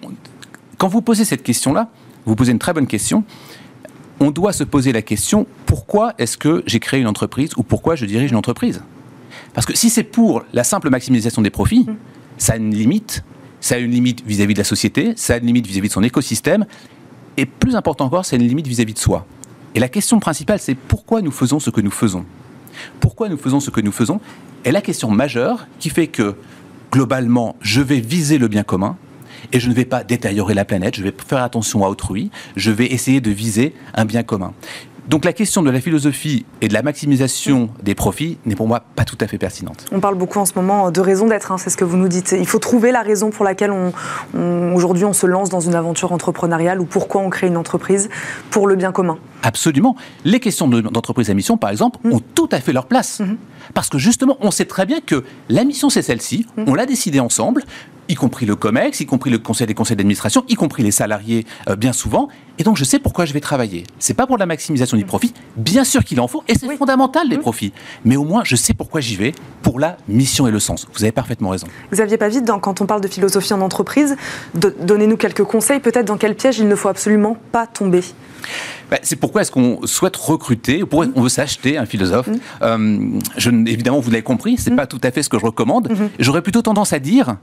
[0.78, 1.90] quand vous posez cette question-là,
[2.26, 3.24] vous posez une très bonne question.
[4.20, 7.96] On doit se poser la question pourquoi est-ce que j'ai créé une entreprise ou pourquoi
[7.96, 8.82] je dirige une entreprise?
[9.54, 11.96] Parce que si c'est pour la simple maximisation des profits, mm.
[12.38, 13.24] ça a une limite.
[13.70, 15.90] Ça a une limite vis-à-vis -vis de la société, ça a une limite vis-à-vis -vis
[15.90, 16.66] de son écosystème,
[17.38, 19.28] et plus important encore, ça a une limite vis-à-vis de soi.
[19.76, 22.26] Et la question principale, c'est pourquoi nous faisons ce que nous faisons?
[23.00, 24.22] Pourquoi nous faisons ce que nous faisons?
[24.64, 26.36] Est la question majeure qui fait que,
[26.92, 28.98] globalement, je vais viser le bien commun,
[29.54, 32.72] et je ne vais pas détériorer la planète, je vais faire attention à autrui, je
[32.72, 34.54] vais essayer de viser un bien commun.
[35.10, 38.84] Donc la question de la philosophie et de la maximisation des profits n'est pour moi
[38.96, 39.86] pas tout à fait pertinente.
[39.92, 42.08] On parle beaucoup en ce moment de raison d'être, hein, c'est ce que vous nous
[42.08, 42.36] dites.
[42.38, 43.92] Il faut trouver la raison pour laquelle on,
[44.76, 48.08] aujourd'hui on se lance dans une aventure entrepreneuriale ou pourquoi on crée une entreprise
[48.52, 49.18] pour le bien commun.
[49.42, 49.96] Absolument.
[50.26, 52.14] Les questions d'entreprise à mission, par exemple, mm.
[52.14, 53.20] ont tout à fait leur place.
[53.20, 53.38] Mm-hmm.
[53.74, 56.46] Parce que justement, on sait très bien que la mission, c'est celle-ci.
[56.56, 56.64] Mm.
[56.68, 57.64] On l'a décidé ensemble
[58.10, 61.46] y compris le COMEX, y compris le conseil des conseils d'administration, y compris les salariés
[61.70, 62.28] euh, bien souvent.
[62.58, 63.86] Et donc je sais pourquoi je vais travailler.
[64.00, 67.30] C'est pas pour la maximisation du profit, bien sûr qu'il en faut, et c'est fondamental
[67.30, 67.72] les profits.
[68.04, 70.88] Mais au moins je sais pourquoi j'y vais, pour la mission et le sens.
[70.94, 71.68] Vous avez parfaitement raison.
[71.94, 74.18] Xavier Pavide, quand on parle de philosophie en entreprise,
[74.54, 78.02] donnez-nous quelques conseils peut-être dans quel piège il ne faut absolument pas tomber.
[78.90, 82.28] Bah, c'est pourquoi est-ce qu'on souhaite recruter, ou pourquoi on veut s'acheter un philosophe?
[82.28, 82.40] Mm.
[82.62, 84.78] Euh, je, évidemment, vous l'avez compris, c'est n'est mm.
[84.78, 85.90] pas tout à fait ce que je recommande.
[85.90, 86.10] Mm-hmm.
[86.20, 87.38] J'aurais plutôt tendance à dire,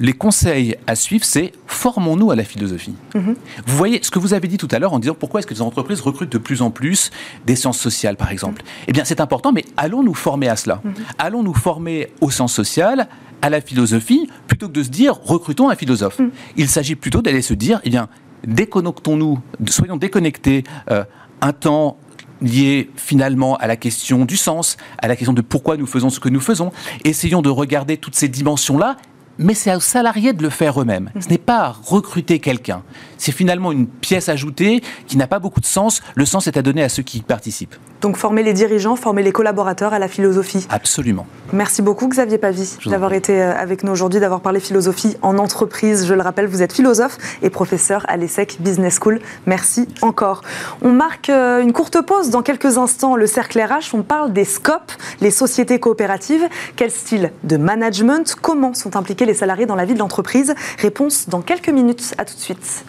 [0.00, 2.94] les conseils à suivre, c'est formons-nous à la philosophie.
[3.14, 3.34] Mhm.
[3.66, 5.54] Vous voyez ce que vous avez dit tout à l'heure en disant pourquoi est-ce que
[5.54, 7.10] les entreprises recrutent de plus en plus
[7.46, 8.62] des sciences sociales, par exemple?
[8.86, 10.80] Eh bien, c'est important, mais allons nous former à cela?
[10.84, 10.94] Mhm.
[11.18, 13.08] Allons nous former aux sciences sociales,
[13.42, 16.18] à la philosophie, plutôt que de se dire recrutons un philosophe?
[16.18, 16.30] Mhm.
[16.56, 18.08] Il s'agit plutôt d'aller se dire, eh bien,
[18.46, 21.04] déconnectons-nous, soyons déconnectés euh,
[21.40, 21.98] un temps
[22.40, 26.20] lié finalement à la question du sens, à la question de pourquoi nous faisons ce
[26.20, 26.72] que nous faisons.
[27.04, 28.96] Essayons de regarder toutes ces dimensions-là
[29.38, 31.10] mais c'est aux salariés de le faire eux-mêmes.
[31.20, 32.82] Ce n'est pas recruter quelqu'un.
[33.16, 36.02] C'est finalement une pièce ajoutée qui n'a pas beaucoup de sens.
[36.14, 37.76] Le sens est à donner à ceux qui y participent.
[38.00, 40.66] Donc former les dirigeants, former les collaborateurs à la philosophie.
[40.70, 41.26] Absolument.
[41.52, 46.06] Merci beaucoup Xavier Pavie d'avoir été euh, avec nous aujourd'hui, d'avoir parlé philosophie en entreprise.
[46.06, 49.20] Je le rappelle, vous êtes philosophe et professeur à l'ESSEC Business School.
[49.46, 50.42] Merci encore.
[50.80, 53.16] On marque euh, une courte pause dans quelques instants.
[53.16, 56.46] Le cercle RH, on parle des scopes, les sociétés coopératives.
[56.76, 58.36] Quel style de management?
[58.40, 62.14] Comment sont impliqués les salariés dans la vie de l'entreprise Réponse dans quelques minutes.
[62.18, 62.84] À tout de suite.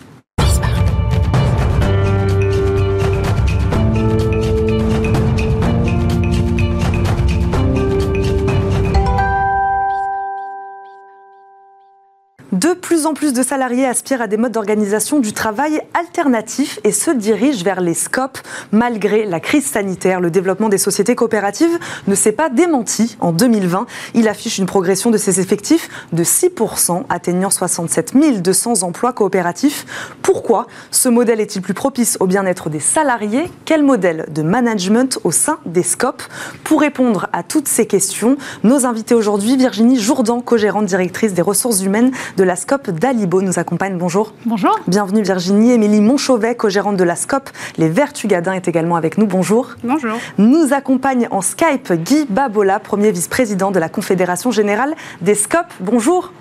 [12.51, 16.91] De plus en plus de salariés aspirent à des modes d'organisation du travail alternatifs et
[16.91, 18.39] se dirigent vers les scopes.
[18.71, 23.85] Malgré la crise sanitaire, le développement des sociétés coopératives ne s'est pas démenti en 2020.
[24.15, 29.85] Il affiche une progression de ses effectifs de 6%, atteignant 67 200 emplois coopératifs.
[30.23, 33.51] Pourquoi ce modèle est-il plus propice au bien-être des salariés?
[33.65, 36.23] Quel modèle de management au sein des scopes?
[36.63, 41.83] Pour répondre à toutes ces questions, nos invités aujourd'hui, Virginie Jourdan, co-gérante directrice des ressources
[41.83, 43.97] humaines de la SCOP d'Alibo nous accompagne.
[43.97, 44.33] Bonjour.
[44.45, 44.79] Bonjour.
[44.87, 45.73] Bienvenue Virginie.
[45.73, 47.49] Émilie Monchauvet, co-gérante de la SCOP.
[47.77, 49.25] Les Vertugadins est également avec nous.
[49.25, 49.75] Bonjour.
[49.83, 50.17] Bonjour.
[50.37, 55.65] Nous accompagne en Skype Guy Babola, premier vice-président de la Confédération générale des SCOP.
[55.81, 56.31] Bonjour.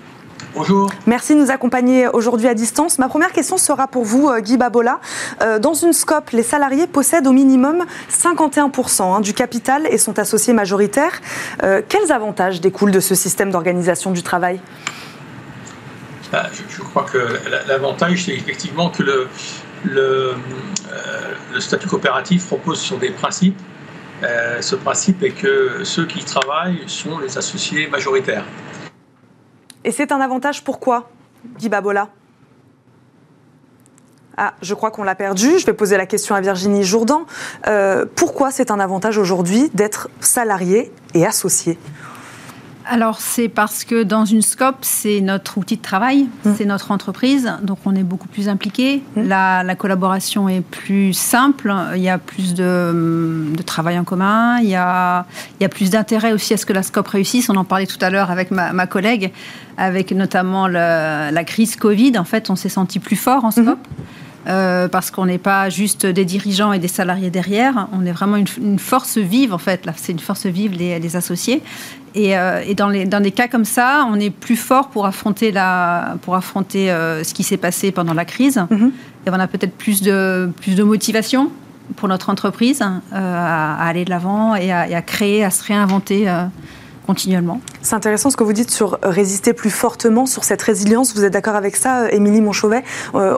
[0.55, 0.89] Bonjour.
[1.05, 2.97] Merci de nous accompagner aujourd'hui à distance.
[2.97, 5.01] Ma première question sera pour vous, euh, Guy Babola.
[5.41, 10.17] Euh, dans une SCOP, les salariés possèdent au minimum 51% hein, du capital et sont
[10.17, 11.19] associés majoritaires.
[11.63, 14.61] Euh, quels avantages découlent de ce système d'organisation du travail?
[16.31, 17.17] Je, crois que
[17.67, 19.27] l'avantage, c'est effectivement que le,
[19.83, 20.33] le,
[20.91, 23.59] euh, statut coopératif repose sur des principes.
[24.23, 28.43] Euh, ce principe est que ceux qui travaillent sont les associés majoritaires.
[29.83, 31.09] Et c'est un avantage pourquoi,
[31.57, 32.09] Guy Babola?
[34.41, 35.59] Ah, je crois qu'on l'a perdu.
[35.59, 37.25] Je vais poser la question à Virginie Jourdan.
[37.67, 41.77] Euh, pourquoi c'est un avantage aujourd'hui d'être salarié et associé?
[42.89, 46.51] Alors c'est parce que dans une scope, c'est notre outil de travail, mmh.
[46.57, 49.03] c'est notre entreprise, donc on est beaucoup plus impliqué.
[49.15, 49.27] Mmh.
[49.27, 54.75] La, collaboration est plus simple, il y a plus de, travail en commun, il y
[54.75, 55.25] a,
[55.59, 57.49] il y a plus d'intérêt aussi à ce que la scope réussisse.
[57.49, 59.31] On en parlait tout à l'heure avec ma, collègue,
[59.77, 62.17] avec notamment la crise Covid.
[62.17, 63.67] En fait, on s'est senti plus fort en scope.
[63.67, 64.03] Mmh.
[64.47, 68.37] Euh, parce qu'on n'est pas juste des dirigeants et des salariés derrière, on est vraiment
[68.37, 71.61] une, force vive en fait, là c'est une force vive des, associés.
[72.15, 75.51] Et, euh, dans, les, dans des cas comme ça, on est plus fort pour affronter,
[75.51, 78.63] la, pour affronter euh, ce qui s'est passé pendant la crise.
[78.69, 78.91] Mhm.
[79.27, 81.51] Et on a peut-être plus de, plus de motivation
[81.97, 86.27] pour notre entreprise à, aller de l'avant et, à créer, à se réinventer
[87.09, 87.59] continuellement.
[87.81, 91.15] C'est intéressant ce que vous dites sur résister plus fortement, sur cette résilience.
[91.15, 92.83] Vous êtes d'accord avec ça, Émilie Monchauvet?
[93.15, 93.35] Euh,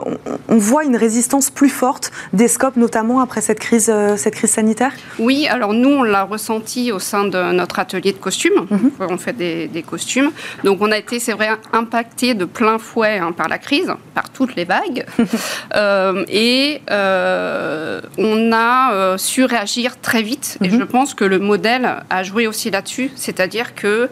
[0.50, 4.50] on, voit une résistance plus forte des scopes, notamment après cette crise, euh, cette crise
[4.50, 4.92] sanitaire?
[5.18, 8.66] Oui, alors nous, on l'a ressenti au sein de notre atelier de costumes.
[8.68, 8.90] Mhm.
[8.98, 10.32] On fait des, costumes.
[10.64, 14.28] Donc on a été, c'est vrai, impacté de plein fouet hein, par la crise, par
[14.28, 15.06] toutes les vagues.
[15.74, 16.82] Euh, et
[18.18, 20.58] on a su réagir très vite.
[20.62, 20.80] Et mhm.
[20.80, 23.10] je pense que le modèle a joué aussi là-dessus.
[23.16, 24.08] C'est-à-dire que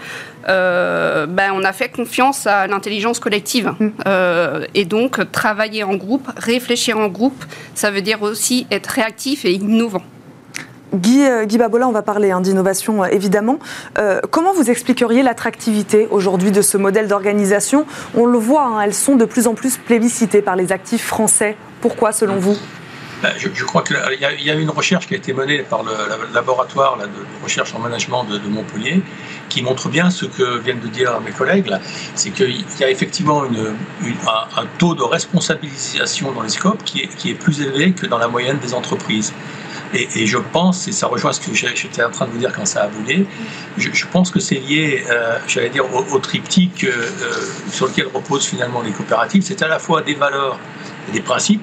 [0.48, 3.72] euh, ben, on a fait confiance à l'intelligence collective.
[3.78, 3.88] Mm.
[4.06, 9.44] Euh, et donc, travailler en groupe, réfléchir en groupe, ça veut dire aussi être réactif
[9.44, 10.02] et innovant.
[10.94, 13.58] Guy, euh, Guy Babola, on va parler hein, d'innovation évidemment.
[14.30, 17.86] comment vous expliqueriez l'attractivité aujourd'hui de ce modèle d'organisation?
[18.16, 21.56] On le voit, hein, elles sont de plus en plus plébiscitées par les actifs français.
[21.80, 22.56] Pourquoi, selon vous?
[23.22, 25.92] Ben, je, crois qu'il y, a une recherche qui a été menée par le,
[26.32, 29.02] laboratoire de recherche en management de, Montpellier
[29.48, 31.70] qui montre bien ce que viennent de dire mes collègues.
[32.14, 37.30] C'est qu'il y a effectivement un, taux de responsabilisation dans les scopes qui est, qui
[37.30, 39.32] est plus élevé que dans la moyenne des entreprises.
[39.92, 42.64] Et, je pense, et ça rejoint ce que j'étais en train de vous dire quand
[42.64, 43.26] ça a bougé,
[43.76, 48.46] je, pense que c'est lié, euh, j'allais dire, au, triptyque euh, euh, sur lequel reposent
[48.46, 49.42] finalement les coopératives.
[49.42, 50.60] C'est à la fois des valeurs
[51.08, 51.62] et des principes,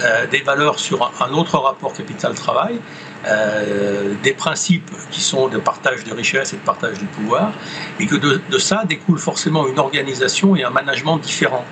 [0.00, 2.80] euh, des valeurs sur un, autre rapport capital-travail,
[3.26, 7.52] euh, des principes qui sont de partage de richesse et de partage du pouvoir,
[8.00, 11.64] et que de, ça découle forcément une organisation et un management différent.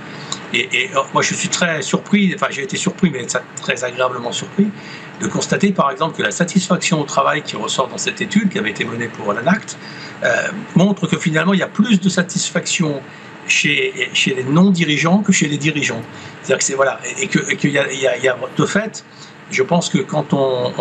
[0.53, 3.25] Et, moi, je suis très surpris, enfin, j'ai été surpris, mais
[3.63, 4.69] très agréablement surpris,
[5.21, 8.59] de constater, par exemple, que la satisfaction au travail qui ressort dans cette étude, qui
[8.59, 9.79] avait été menée pour l'ANACT,
[10.25, 13.01] euh, montre que finalement, il y a plus de satisfaction
[13.51, 16.03] chez, les non-dirigeants que chez les dirigeants.
[16.43, 19.05] C'est-à-dire que c'est voilà, et qu'il y, y, a de fait,
[19.51, 20.73] je pense que quand on,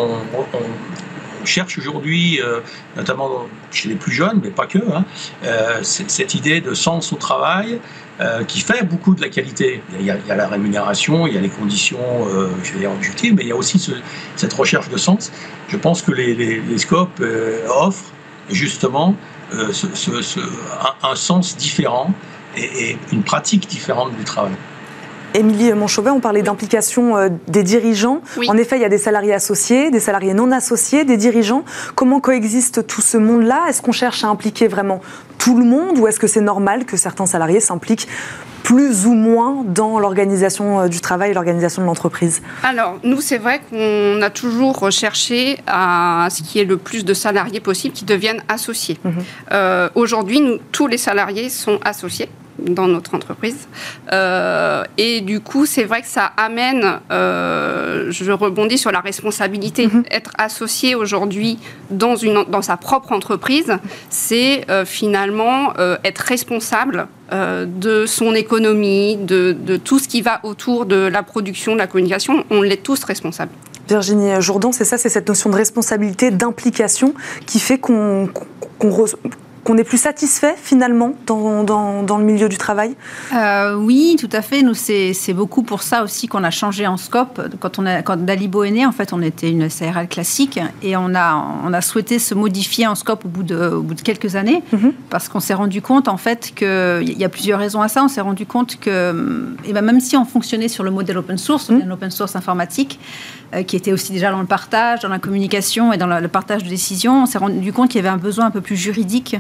[1.46, 2.60] cherche aujourd'hui, euh,
[2.96, 5.06] notamment chez les plus jeunes, mais pas que, hein,
[5.44, 7.80] euh, cette idée de sens au travail
[8.20, 9.82] euh, qui fait beaucoup de la qualité.
[10.00, 12.00] Il y, a, la rémunération, il y a les conditions,
[12.64, 13.80] je vais dire objectives, mais il y a aussi
[14.36, 15.32] cette recherche de sens.
[15.70, 17.24] Je pense que les, les, scopes
[17.70, 18.12] offrent
[18.50, 19.16] justement
[19.54, 22.14] un, sens différent
[22.58, 24.54] et, une pratique différente du travail.
[25.36, 28.22] Émilie Monchauvet, on parlait d'implication euh, des dirigeants.
[28.48, 31.64] En effet, il y a des salariés associés, des salariés non associés, des dirigeants.
[31.94, 33.66] Comment coexiste tout ce monde-là?
[33.70, 35.02] Est-ce qu'on cherche à impliquer vraiment
[35.38, 38.08] tout le monde ou est-ce que c'est normal que certains salariés s'impliquent
[38.64, 42.42] plus ou moins dans l'organisation euh, du travail et l'organisation de l'entreprise?
[42.64, 47.06] Alors, nous, c'est vrai qu'on a toujours recherché à ce qu'il y ait le plus
[47.06, 48.98] de salariés possible qui deviennent associés.
[49.04, 49.14] Mhm.
[49.52, 52.30] Euh, aujourd'hui, tous les salariés sont associés
[52.66, 53.68] dans notre entreprise.
[54.12, 59.88] Euh, et du coup, c'est vrai que ça amène, euh, je rebondis sur la responsabilité.
[59.88, 60.04] Mhm.
[60.12, 63.78] Être associé aujourd'hui dans, une, dans sa propre entreprise,
[64.10, 70.86] c'est euh, finalement être responsable de son économie, de, de, tout ce qui va autour
[70.86, 72.44] de la production, de la communication.
[72.50, 73.52] On l'est tous responsables.
[73.88, 77.14] Virginie Jourdan, c'est ça, c'est cette notion de responsabilité, d'implication
[77.46, 78.30] qui fait qu'on
[79.70, 82.96] qu'on est plus satisfait finalement dans, dans, le milieu du travail?
[83.36, 84.64] Euh, Oui, tout à fait.
[84.64, 87.40] Nous, c'est beaucoup pour ça aussi qu'on a changé en scope.
[87.60, 90.98] Quand, on a, quand Dalibo est né, en fait, on était une CRL classique et
[90.98, 94.02] on a, on a souhaité se modifier en scope au bout de, au bout de
[94.02, 94.92] quelques années mhm.
[95.12, 98.04] parce qu'on s'est rendu compte en fait qu'il y a plusieurs raisons à ça.
[98.04, 101.38] On s'est rendu compte que et ben, même si on fonctionnait sur le modèle open
[101.38, 103.00] source, mm open source informatique,
[103.54, 106.64] euh, qui était aussi déjà dans le partage, dans la communication et dans le partage
[106.64, 109.38] de décisions, on s'est rendu compte qu'il y avait un besoin un peu plus juridique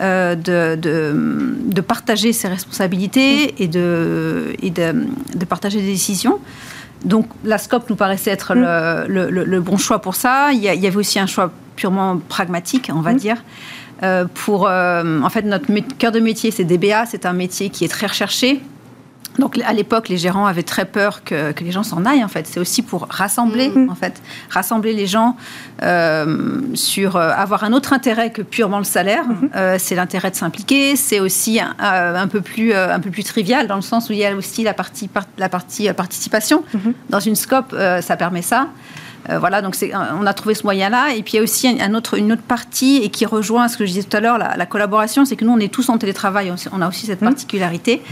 [0.00, 6.38] euh, de, de, partager ses responsabilités et, de, et de, partager des décisions.
[7.04, 10.52] Donc la SCOP nous paraissait être le, le, bon choix pour ça.
[10.52, 13.36] Il y, avait aussi un choix purement pragmatique, on va dire.
[14.02, 15.66] Euh, pour, en fait, notre
[15.98, 17.06] cœur de métier, c'est DBA.
[17.06, 18.62] C'est un métier qui est très recherché,
[19.38, 22.24] donc à l'époque, les gérants avaient très peur que, les gens s'en aillent.
[22.24, 23.90] En fait, c'est aussi pour rassembler, mm.
[23.90, 25.36] en fait, rassembler les gens
[25.82, 29.24] euh, sur euh, avoir un autre intérêt que purement le salaire.
[29.24, 29.56] Mm-hmm.
[29.56, 30.96] Euh, c'est l'intérêt de s'impliquer.
[30.96, 34.26] C'est aussi un, peu plus un peu plus trivial dans le sens où il y
[34.26, 36.64] a aussi la partie la partie participation.
[36.74, 36.92] Mm-hmm.
[37.10, 38.68] Dans une scope, ça permet ça.
[39.28, 39.76] voilà, donc
[40.20, 41.14] on a trouvé ce moyen-là.
[41.14, 43.76] Et puis il y a aussi un autre, une autre partie et qui rejoint ce
[43.76, 45.98] que je disais tout à l'heure, la, collaboration, c'est que nous on est tous en
[45.98, 47.26] télétravail, on a aussi cette mm.
[47.26, 48.02] particularité.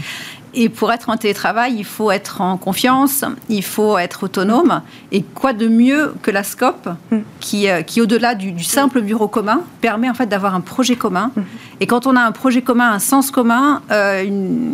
[0.55, 4.81] Et pour être en télétravail, il faut être en confiance, il faut être autonome.
[5.11, 7.17] Et quoi de mieux que la SCOP, mm.
[7.39, 11.31] qui, euh, qui au-delà du, simple bureau commun, permet en fait d'avoir un projet commun
[11.35, 11.41] mm.
[11.79, 14.23] Et quand on a un projet commun, un sens commun, euh,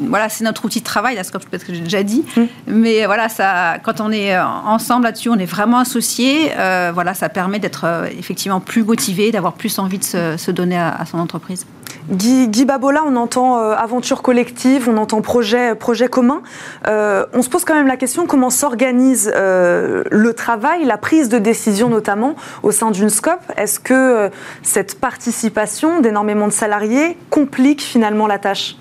[0.09, 2.41] voilà, c'est notre outil de travail, la SCOP, peut-être que j'ai déjà dit, mm.
[2.67, 6.51] mais voilà, ça, quand on est ensemble là-dessus, on est vraiment associés,
[6.93, 7.85] voilà, ça permet d'être
[8.17, 11.65] effectivement plus motivé, d'avoir plus envie de se, donner à son entreprise.
[12.09, 16.41] Guy, Babola, on entend euh, aventure collective, on entend projet, projet commun.
[16.87, 21.29] Euh, on se pose quand même la question comment s'organise euh, le travail, la prise
[21.29, 23.39] de décision notamment au sein d'une SCOP.
[23.57, 24.29] Est-ce que
[24.63, 28.75] cette participation d'énormément de salariés complique finalement la tâche?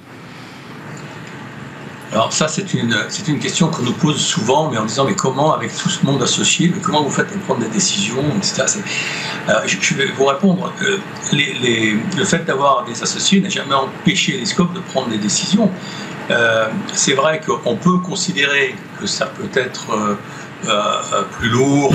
[2.13, 5.15] Alors ça, c'est une, c'est une question qu'on nous pose souvent, mais en disant, mais
[5.15, 8.65] comment, avec tout ce monde associé, mais comment vous faites pour prendre des décisions, etc.
[9.49, 10.73] Euh, je, vais vous répondre.
[10.83, 10.99] Euh,
[11.33, 15.71] le fait d'avoir des associés n'a jamais empêché les scopes de prendre des décisions.
[16.31, 20.17] Euh, c'est vrai qu'on peut considérer que ça peut être
[21.39, 21.93] plus lourd,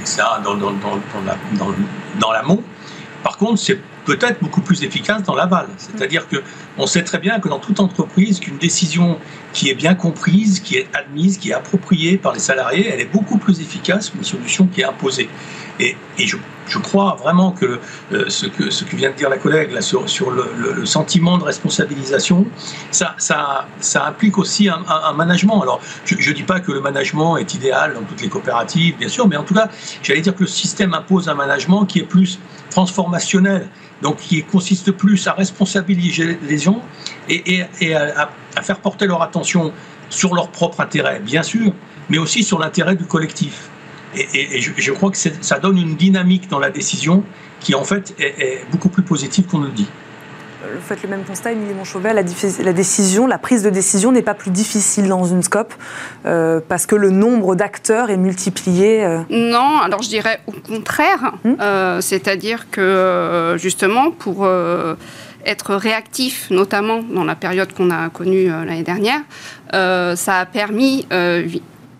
[0.00, 1.74] etc., dans, dans, dans,
[2.20, 2.62] dans l'amont.
[3.22, 3.80] Par contre, c'est
[4.16, 5.68] peut-être beaucoup plus efficace dans l'aval.
[5.76, 6.42] C'est-à-dire que
[6.78, 9.18] on sait très bien que dans toute entreprise, qu'une décision
[9.52, 13.12] qui est bien comprise, qui est admise, qui est appropriée par les salariés, elle est
[13.12, 15.28] beaucoup plus efficace qu'une solution qui est imposée.
[15.78, 16.36] Et, je,
[16.78, 17.78] crois vraiment que,
[18.12, 22.46] euh, ce que ce que vient de dire la collègue sur, le, sentiment de responsabilisation,
[22.90, 23.66] ça,
[24.06, 25.60] implique aussi un, un, management.
[25.62, 29.08] Alors, je ne dis pas que le management est idéal dans toutes les coopératives, bien
[29.08, 29.68] sûr, mais en tout cas,
[30.02, 32.38] j'allais dire que le système impose un management qui est plus
[32.70, 33.68] transformationnel
[34.02, 36.82] donc qui consiste plus à responsabiliser les gens
[37.28, 37.62] et,
[37.94, 39.72] à, faire porter leur attention
[40.08, 41.72] sur leur propre intérêt, bien sûr,
[42.08, 43.68] mais aussi sur l'intérêt du collectif.
[44.14, 47.22] Et, je, crois que ça donne une dynamique dans la décision
[47.60, 49.88] qui en fait est beaucoup plus positive qu'on ne le dit
[50.62, 54.22] vous faites le même constat, Émilie Monchauvet, la, la, décision, la prise de décision n'est
[54.22, 55.72] pas plus difficile dans une scope
[56.26, 59.20] euh, parce que le nombre d'acteurs est multiplié euh.
[59.30, 61.32] Non, alors je dirais au contraire.
[61.46, 64.48] Euh, c'est-à-dire que justement, pour
[65.46, 69.20] être réactif, notamment dans la période qu'on a connue l'année dernière,
[69.72, 71.06] ça a permis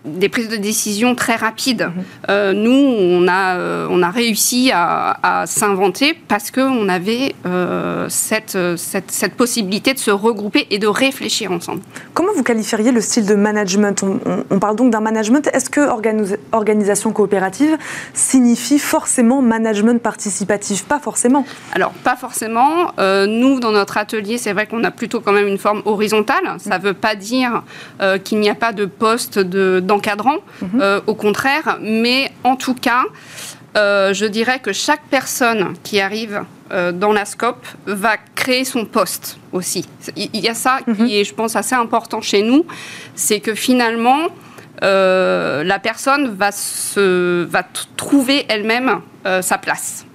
[0.05, 1.83] des prises de décision très rapides.
[1.83, 2.03] Mhm.
[2.29, 8.57] Euh, nous, on a, euh, on a réussi à, s'inventer parce qu'on avait euh, cette,
[8.77, 11.81] cette, cette, possibilité de se regrouper et de réfléchir ensemble.
[12.13, 14.03] Comment vous qualifieriez le style de management?
[14.49, 15.49] On, parle donc d'un management.
[15.53, 15.81] Est-ce que
[16.51, 17.77] organisation coopérative
[18.13, 20.83] signifie forcément management participatif?
[20.85, 21.45] Pas forcément.
[21.73, 22.91] Alors, pas forcément.
[22.97, 26.57] nous, dans notre atelier, c'est vrai qu'on a plutôt quand même une forme horizontale.
[26.59, 27.63] Ça ne veut pas dire
[28.23, 30.81] qu'il n'y a pas de poste de encadrant, mhm.
[30.81, 31.77] euh, au contraire.
[31.81, 33.03] Mais en tout cas,
[33.77, 38.85] euh, je dirais que chaque personne qui arrive euh, dans la SCOP va créer son
[38.85, 39.87] poste aussi.
[40.15, 41.07] Il y a ça qui mhm.
[41.07, 42.65] est, je pense, assez important chez nous,
[43.15, 44.27] c'est que finalement,
[44.81, 47.63] la personne va, se, va
[47.97, 49.01] trouver elle-même
[49.41, 50.05] sa place.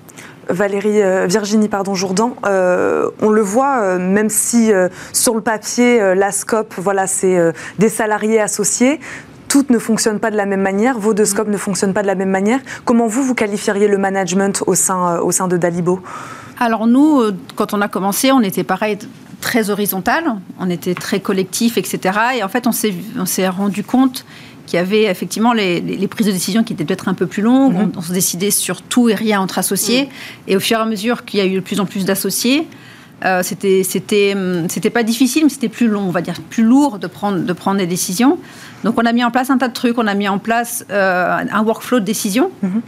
[0.49, 4.73] Valérie Virginie pardon Jourdan, on le voit même si
[5.13, 8.99] sur le papier la SCOP voilà c'est des salariés associés
[9.49, 11.27] toutes ne fonctionnent pas de la même manière, vos deux mm.
[11.27, 12.61] scopes ne fonctionnent pas de la même manière.
[12.85, 16.01] Comment vous, vous qualifieriez le management au sein, euh, au sein de Dalibo?
[16.59, 18.99] Alors nous, euh, quand on a commencé, on était pareil
[19.41, 20.25] très horizontal,
[20.59, 22.19] on était très collectif, etc.
[22.39, 24.25] Et en fait, on s'est rendu compte
[24.67, 27.75] qu'il y avait effectivement les, prises de décision qui étaient peut-être un peu plus longues.
[27.75, 27.99] Mm-hmm.
[27.99, 30.05] On, se décidait sur tout et rien entre associés.
[30.05, 30.09] Mm.
[30.49, 32.67] Et au fur et à mesure qu'il y a eu de plus en plus d'associés,
[33.25, 36.65] euh, c'était c'était hum, c'était pas difficile, mais c'était plus long, on va dire, plus
[36.65, 38.39] lourd de prendre de prendre des décisions.
[38.85, 39.99] Donc on a mis en place un tas de trucs.
[39.99, 42.51] On a mis en place euh, un workflow de décision.
[42.63, 42.83] Mhm.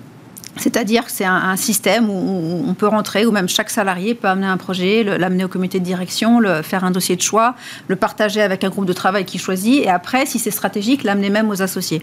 [0.56, 4.48] C'est-à-dire que c'est un, système où on peut rentrer, où même chaque salarié peut amener
[4.48, 7.54] un projet, l'amener au comité de direction, le, faire un dossier de choix,
[7.86, 11.30] le partager avec un groupe de travail qui choisit, et après, si c'est stratégique, l'amener
[11.30, 12.02] même aux associés.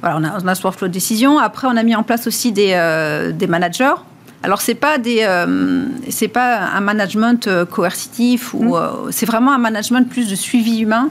[0.00, 1.38] Voilà, on a, on a ce workflow de décision.
[1.38, 3.94] Après, on a mis en place aussi des, euh, des managers
[4.42, 8.74] alors c'est pas des, euh, c'est pas un management euh, coercitif ou mmh.
[8.74, 11.10] euh, c'est vraiment un management plus de suivi humain.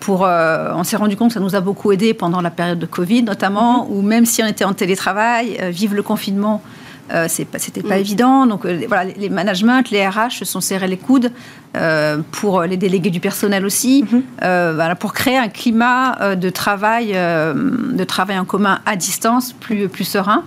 [0.00, 2.86] Pour, on s'est rendu compte que ça nous a beaucoup aidé pendant la période de
[2.86, 3.90] Covid, notamment, mmh.
[3.90, 6.62] où même si on était en télétravail, vivre le confinement,
[7.26, 8.00] c'était pas mmh.
[8.00, 8.46] évident.
[8.46, 11.32] Donc voilà, les managements, les RH se sont serrés les coudes
[12.30, 14.04] pour les délégués du personnel aussi,
[14.40, 20.04] voilà, pour créer un climat de travail, de travail en commun à distance plus, plus
[20.04, 20.44] serein.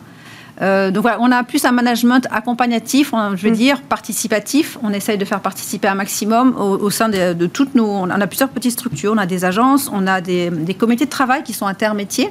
[0.62, 3.56] Euh, donc voilà, on a plus un management accompagnatif, je veux mm.
[3.56, 4.78] dire participatif.
[4.84, 7.88] On essaye de faire participer un maximum au, sein de, toutes nos.
[7.88, 11.43] On a plusieurs petites structures, on a des agences, on a des, comités de travail
[11.43, 12.30] qui sont intermétiers,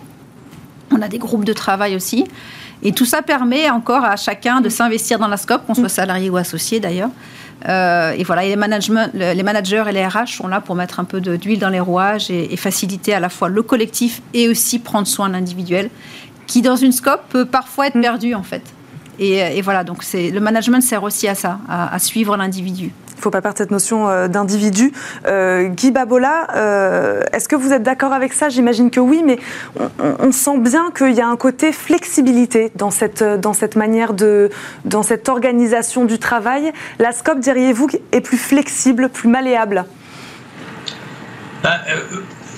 [0.92, 2.24] on a des groupes de travail aussi.
[2.82, 5.88] Et tout ça permet encore à chacun de s'investir dans la scope, qu'on soit mm.
[5.88, 7.10] salarié ou associé d'ailleurs.
[7.68, 8.56] Euh, et voilà, les,
[9.34, 12.30] les managers et les RH sont là pour mettre un peu d'huile dans les rouages
[12.30, 15.90] et, et, faciliter à la fois le collectif et aussi prendre soin de l'individuel
[16.50, 18.02] qui dans une scope peut parfois être mm.
[18.02, 18.62] perdu en fait.
[19.22, 22.90] Et, voilà, donc le management sert aussi à ça, à, suivre l'individu.
[23.16, 24.94] ne faut pas perdre cette notion d'individu.
[25.26, 28.48] Guy Babola, est-ce que vous êtes d'accord avec ça?
[28.48, 29.38] J'imagine que oui, mais
[29.98, 34.48] on, sent bien qu'il y a un côté flexibilité dans cette, dans cette manière de,
[34.86, 36.72] dans cette organisation du travail.
[36.98, 39.84] La SCOP, diriez-vous, est plus flexible, plus malléable?
[41.62, 41.78] Ben,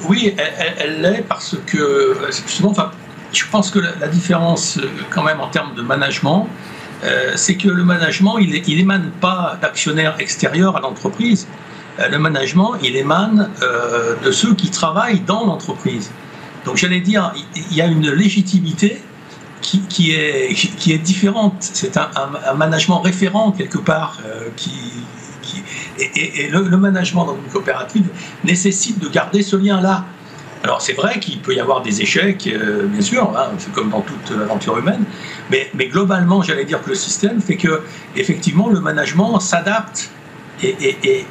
[0.09, 0.36] Oui,
[0.78, 2.93] elle l'est parce que, justement, enfin,
[3.33, 6.49] je pense que la, différence, euh, quand même, en termes de management,
[7.05, 11.49] euh, c'est que le management, il n'émane pas d'actionnaires extérieurs à l'entreprise.
[11.99, 13.51] Euh, le management, il émane
[14.24, 16.11] de ceux qui travaillent dans l'entreprise.
[16.64, 17.33] Donc j'allais dire,
[17.70, 19.03] il y a une légitimité
[19.61, 21.55] qui, est, différente.
[21.61, 24.18] C'est un, management référent quelque part
[25.99, 28.07] et, le, le, management dans une coopérative
[28.45, 30.05] nécessite de garder ce lien-là.
[30.65, 33.91] Alors c'est vrai qu'il peut y avoir des échecs, euh, bien sûr, hein, c'est comme
[33.91, 35.05] dans toute aventure humaine,
[35.51, 37.83] mais, globalement, j'allais dire que le système fait que
[38.17, 40.11] effectivement le management s'adapte
[40.63, 41.27] et,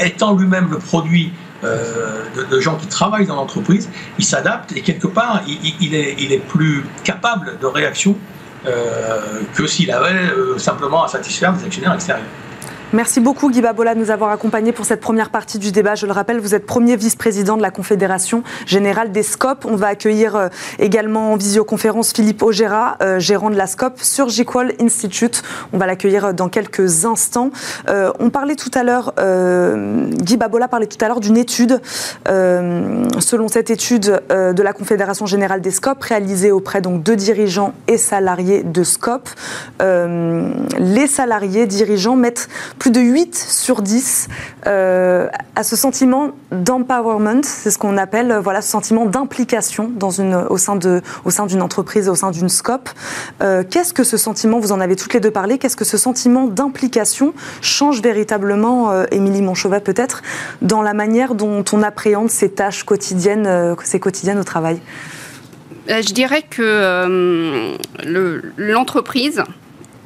[0.00, 1.32] étant lui-même le produit
[1.64, 6.32] euh, de, gens qui travaillent dans l'entreprise, il s'adapte et quelque part il, est, il,
[6.32, 8.16] est, plus capable de réaction
[8.66, 12.26] euh, que s'il avait simplement à satisfaire des actionnaires extérieurs.
[12.94, 15.96] Merci beaucoup Guy Babola de nous avoir accompagnés pour cette première partie du débat.
[15.96, 19.64] Je le rappelle, vous êtes premier vice-président de la Confédération générale des SCOP.
[19.64, 24.74] On va accueillir euh, également en visioconférence Philippe Ogera, euh, gérant de la SCOP, Surgical
[24.80, 25.42] Institute.
[25.72, 27.50] On va l'accueillir euh, dans quelques instants.
[27.88, 31.80] on parlait tout à l'heure, Guy Babola parlait tout à l'heure d'une étude.
[32.26, 37.98] selon cette étude de la Confédération générale des SCOP, réalisée auprès donc de dirigeants et
[37.98, 39.28] salariés de SCOP,
[39.80, 42.48] les salariés dirigeants mettent
[42.84, 44.28] plus de 8 sur 10
[44.66, 45.26] euh,
[45.56, 49.90] à ce sentiment d'empowerment, c'est ce qu'on appelle euh, voilà, ce sentiment d'implication
[50.50, 52.90] au sein d'une entreprise, au sein d'une scope.
[53.42, 55.96] Euh, qu'est-ce que ce sentiment, vous en avez toutes les deux parlé, qu'est-ce que ce
[55.96, 57.32] sentiment d'implication
[57.62, 60.20] change véritablement, Émilie Monchauvet peut-être,
[60.60, 64.78] dans la manière dont on appréhende ces tâches quotidiennes, ces quotidiennes au travail?
[65.88, 67.78] Je dirais que
[68.58, 69.42] l'entreprise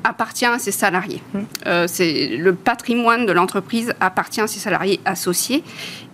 [0.09, 1.23] appartient à ses salariés.
[1.33, 1.39] Mmh.
[1.67, 5.63] Euh, c'est le patrimoine de l'entreprise appartient à ses salariés associés.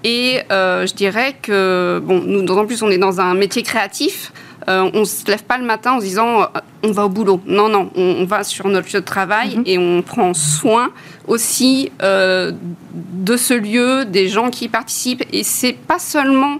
[0.03, 4.33] Et euh, je dirais que bon, nous, en plus, on est dans un métier créatif.
[4.69, 6.49] Euh, on ne se lève pas le matin en se disant
[6.83, 7.41] on va au boulot.
[7.47, 9.63] Non, non, on, va sur notre lieu de travail mmh.
[9.67, 10.91] et on prend soin
[11.27, 15.25] aussi de ce lieu, des gens qui y participent.
[15.33, 16.59] Et c'est pas seulement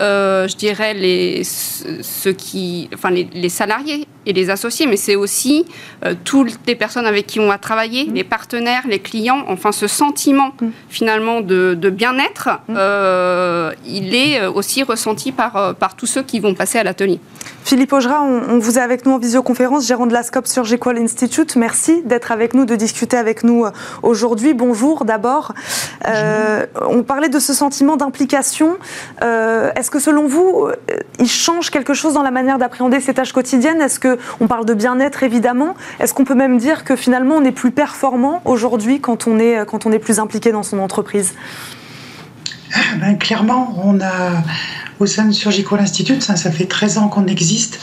[0.00, 5.64] je dirais, les, ceux qui, enfin, les, salariés et les associés, mais c'est aussi
[6.04, 8.14] euh, toutes les personnes avec qui on va travailler, mmh.
[8.14, 10.66] les partenaires, les clients, enfin ce sentiment mmh.
[10.90, 12.74] finalement de, bien-être, mmh.
[12.76, 17.20] euh, il est euh, aussi ressenti par, par tous ceux qui vont passer à l'atelier.
[17.64, 21.54] Philippe Augera, on, vous est avec nous en visioconférence, gérant de la SCOP Surgical Institute.
[21.56, 23.66] Merci d'être avec nous, de discuter avec nous
[24.02, 24.54] aujourd'hui.
[24.54, 25.52] Bonjour d'abord.
[26.06, 28.78] on parlait de ce sentiment d'implication.
[29.20, 30.68] Est-ce que selon vous,
[31.18, 33.80] il change quelque chose dans la manière d'appréhender ces tâches quotidiennes?
[33.80, 35.74] Est-ce que on parle de bien-être évidemment?
[36.00, 39.66] Est-ce qu'on peut même dire que finalement on est plus performant aujourd'hui quand on est
[39.66, 41.34] quand on est plus impliqué dans son entreprise?
[42.74, 44.42] Ah, ben, clairement, on a
[45.00, 47.78] au sein de Surgical Institute, ça, fait 13 ans qu'on existe.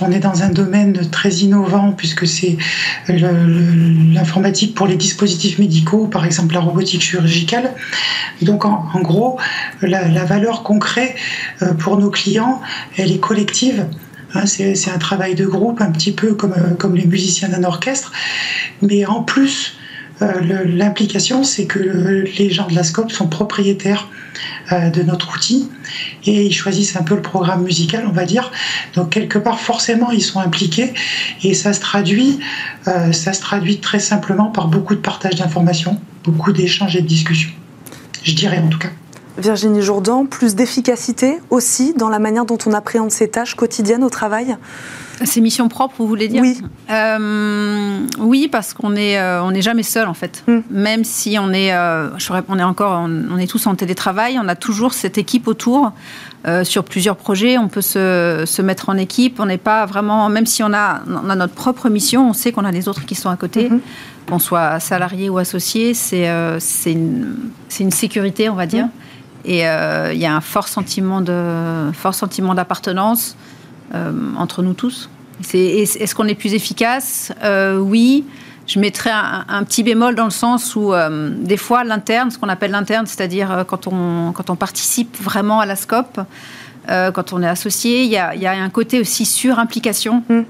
[0.00, 2.56] On est dans un domaine très innovant puisque c'est
[3.08, 7.72] l'informatique pour les dispositifs médicaux, par exemple la robotique chirurgicale.
[8.42, 9.38] Donc en, gros,
[9.82, 11.14] la, la, valeur qu'on crée
[11.62, 12.60] euh, pour nos clients,
[12.96, 13.86] elle est collective.
[14.34, 17.64] Hein, c'est un travail de groupe, un petit peu comme, euh, comme les musiciens d'un
[17.64, 18.12] orchestre.
[18.82, 19.76] Mais en plus,
[20.22, 21.78] euh, l'implication, c'est que
[22.38, 24.08] les gens de la SCOP sont propriétaires
[24.72, 25.68] euh, de notre outil
[26.24, 28.50] et ils choisissent un peu le programme musical, on va dire.
[28.94, 30.92] Donc quelque part, forcément, ils sont impliqués
[31.42, 32.38] et ça se traduit,
[32.84, 37.50] ça se traduit très simplement par beaucoup de partage d'informations, beaucoup d'échanges et de discussions.
[38.22, 38.90] Je dirais en tout cas.
[39.38, 44.10] Virginie Jourdan, plus d'efficacité aussi dans la manière dont on appréhende ces tâches quotidiennes au
[44.10, 44.56] travail?
[45.24, 46.42] Ces missions propres, vous voulez dire?
[46.42, 46.60] Oui.
[46.90, 50.44] Euh, oui, parce qu'on n'est euh, on jamais seul en fait.
[50.46, 50.60] Hmm.
[50.70, 52.10] Même si on est, euh,
[52.48, 55.92] on est encore, on, est tous en télétravail, on a toujours cette équipe autour.
[56.64, 59.40] sur plusieurs projets, on peut se, se mettre en équipe.
[59.40, 62.52] On n'est pas vraiment, même si on a, on a notre propre mission, on sait
[62.52, 63.70] qu'on a les autres qui sont à côté.
[63.70, 63.80] Hmm.
[64.28, 66.28] qu'on soit salarié ou associé, c'est
[66.58, 67.36] c'est une,
[67.80, 68.86] une, sécurité, on va dire.
[68.86, 69.05] Hmm.
[69.46, 73.36] Et euh, il y a un fort sentiment de fort sentiment d'appartenance
[73.94, 75.08] euh, entre nous tous.
[75.54, 77.32] Est-ce qu'on est plus efficace?
[77.42, 78.24] Euh, Oui.
[78.66, 80.92] Je mettrais un, petit bémol dans le sens où
[81.38, 85.66] des fois l'interne, ce qu'on appelle l'interne, c'est-à-dire quand on, quand on participe vraiment à
[85.66, 86.18] la SCOP,
[86.88, 90.40] quand on est associé, il y a, y a un côté aussi sur-implication mm.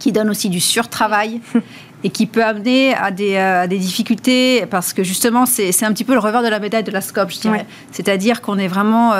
[0.00, 1.40] qui donne aussi du sur-travail.
[2.04, 6.04] et qui peut amener à des, à des difficultés parce que justement, c'est un petit
[6.04, 7.66] peu le revers de la médaille de la SCOP, je dirais.
[7.90, 9.14] C'est-à-dire qu'on est vraiment.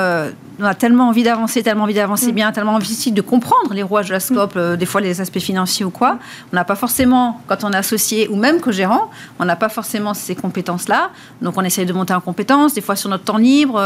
[0.59, 2.35] on a tellement envie d'avancer, tellement envie d'avancer mm.
[2.35, 4.75] bien, tellement envie de comprendre les rouages de la SCOP, mm.
[4.77, 6.19] des fois les aspects financiers ou quoi.
[6.53, 9.09] On n'a pas forcément, quand on est associé ou même co-gérant,
[9.39, 11.09] on n'a pas forcément ces compétences-là.
[11.41, 13.81] Donc on essaye de monter en compétences, des fois sur notre temps libre.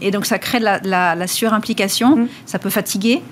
[0.00, 2.16] et donc ça crée la, la, surimplication.
[2.16, 2.28] Mm.
[2.44, 3.22] Ça peut fatiguer.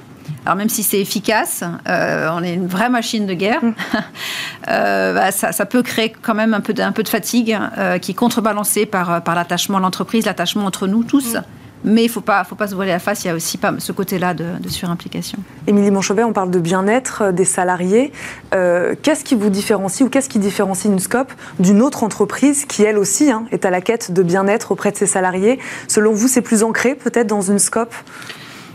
[0.45, 3.75] Alors même si c'est efficace, euh, on est une vraie machine de guerre, mm.
[4.69, 7.99] euh, bah, ça, peut créer quand même un peu de, un peu de fatigue euh,
[7.99, 11.35] qui est contrebalancée par, par l'attachement à l'entreprise, l'attachement entre nous tous.
[11.35, 11.43] Mm.
[11.85, 13.59] Mais il ne faut pas, faut pas se voiler la face, il y a aussi
[13.59, 15.39] pas ce côté-là de, surimplication.
[15.67, 18.13] Émilie Monchauvet, on parle de bien-être des salariés.
[18.53, 22.99] qu'est-ce qui vous différencie ou qu'est-ce qui différencie une SCOP d'une autre entreprise qui, elle
[22.99, 25.59] aussi, hein, est à la quête de bien-être auprès de ses salariés?
[25.89, 27.93] Selon vous, c'est plus ancré peut-être dans une SCOP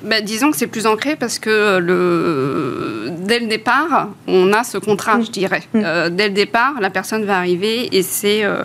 [0.04, 3.10] bah, disons que c'est plus ancré parce que le...
[3.20, 5.64] dès le départ, on a ce contrat, je dirais.
[5.74, 5.82] Mm.
[5.84, 8.64] Euh, dès le départ, la personne va arriver et c'est euh,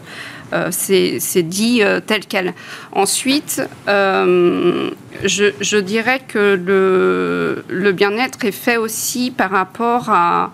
[0.53, 2.53] euh, c'est dit tel quel.
[2.93, 10.53] Ensuite, je, je, dirais que le, le bien-être est fait aussi par rapport à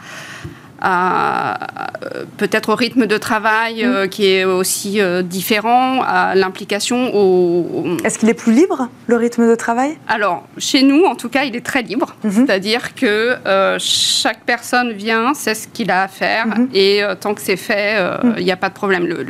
[2.36, 3.88] peut-être au rythme de travail mm.
[3.88, 7.96] euh, qui est aussi euh, différent, à l'implication au...
[8.04, 9.98] Est-ce qu'il est plus libre, le rythme de travail?
[10.08, 12.14] Alors, chez nous, en tout cas, il est très libre.
[12.24, 12.30] Mm-hmm.
[12.32, 16.68] C'est-à-dire que euh, chaque personne vient, sait ce qu'il a à faire, mm-hmm.
[16.74, 18.34] et tant que c'est fait, mm.
[18.38, 19.06] il n'y a pas de problème.
[19.06, 19.26] Le,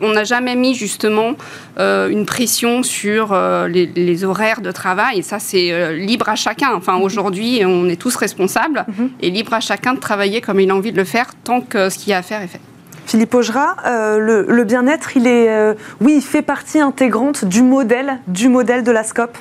[0.00, 1.34] on n'a jamais mis justement
[1.78, 3.36] une pression sur
[3.68, 6.70] les, les, horaires de travail, et ça, c'est libre à chacun.
[6.74, 7.02] Enfin, mm-hmm.
[7.02, 8.84] aujourd'hui, on est tous responsables,
[9.20, 11.60] et libre à chacun de travailler comme il il a envie de le faire tant
[11.60, 12.60] que ce qu'il y a à faire est fait.
[13.06, 18.18] Philippe Augera, euh, le, bien-être, il est, euh, oui, il fait partie intégrante du modèle,
[18.26, 19.38] du modèle de la SCOP.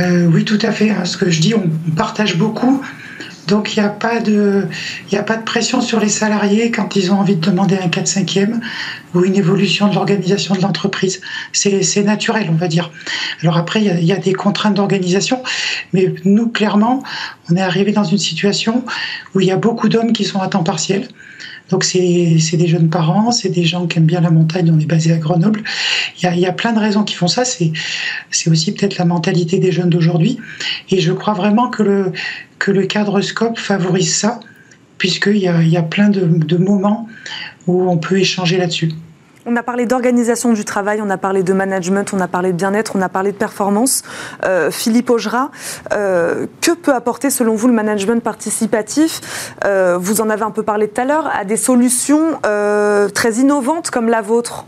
[0.00, 0.88] Euh, oui, tout à fait.
[0.88, 1.04] Hein.
[1.04, 2.80] Ce que je dis, on partage beaucoup
[3.46, 4.66] donc il n'y a, pas de,
[5.12, 8.60] a pas de pression sur les salariés quand ils ont envie de demander un 4-5e
[9.14, 11.20] ou une évolution de l'organisation de l'entreprise.
[11.52, 12.90] C'est naturel, on va dire.
[13.42, 15.42] Alors après, il y, y, a des contraintes d'organisation,
[15.92, 17.02] mais nous, clairement,
[17.50, 18.84] on est arrivé dans une situation
[19.34, 21.08] où il y a beaucoup d'hommes qui sont à temps partiel.
[21.70, 24.86] Donc c'est des jeunes parents, c'est des gens qui aiment bien la montagne, on est
[24.86, 25.62] basé à Grenoble.
[26.22, 27.72] Il y a, plein de raisons qui font ça, c'est
[28.46, 30.38] aussi peut-être la mentalité des jeunes d'aujourd'hui.
[30.90, 32.12] Et je crois vraiment que le,
[32.58, 34.40] que cadre scope favorise ça,
[34.98, 37.08] puisqu'il y a, il y a plein de, de moments
[37.66, 38.92] où on peut échanger là-dessus.
[39.46, 42.56] On a parlé d'organisation du travail, on a parlé de management, on a parlé de
[42.56, 44.02] bien-être, on a parlé de performance.
[44.44, 45.50] Euh, Philippe Augera,
[45.92, 49.52] euh, que peut apporter selon vous le management participatif?
[49.66, 53.90] Euh, Vous en avez un peu parlé tout à l'heure, à des solutions très innovantes
[53.90, 54.66] comme la vôtre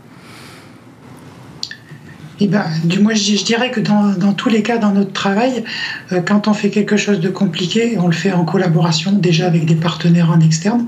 [2.39, 5.63] eh ben, du moins, je, dirais que dans, tous les cas, dans notre travail,
[6.27, 9.73] quand on fait quelque chose de compliqué, on le fait en collaboration déjà avec des
[9.73, 10.85] partenaires en externe.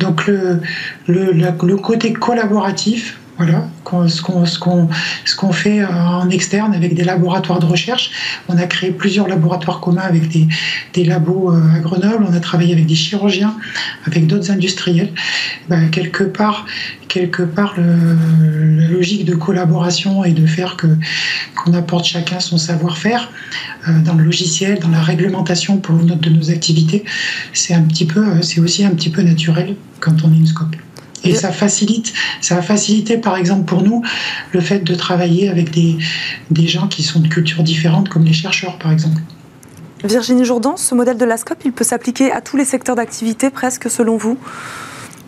[0.00, 3.66] Donc le côté collaboratif, voilà,
[4.06, 8.10] ce qu'on fait en externe avec des laboratoires de recherche.
[8.50, 12.26] On a créé plusieurs laboratoires communs avec des, labos euh, à Grenoble.
[12.28, 13.56] On a travaillé avec des chirurgiens,
[14.06, 15.10] avec d'autres industriels.
[15.70, 16.66] Ben, quelque part,
[17.08, 20.88] quelque part, la logique de collaboration et de faire que
[21.56, 23.30] qu'on apporte chacun son savoir-faire
[23.88, 28.84] euh, dans le logiciel, dans la réglementation pour notre de nos activités, euh, c'est aussi
[28.84, 30.76] un petit peu naturel quand on est une scope.
[31.24, 34.02] Et ça facilite, ça a facilité par exemple pour nous
[34.52, 35.98] le fait de travailler avec des,
[36.50, 39.20] des gens qui sont de cultures différentes, comme les chercheurs par exemple.
[40.02, 43.50] Virginie Jourdan, ce modèle de la SCOP, il peut s'appliquer à tous les secteurs d'activité
[43.50, 44.38] presque selon vous?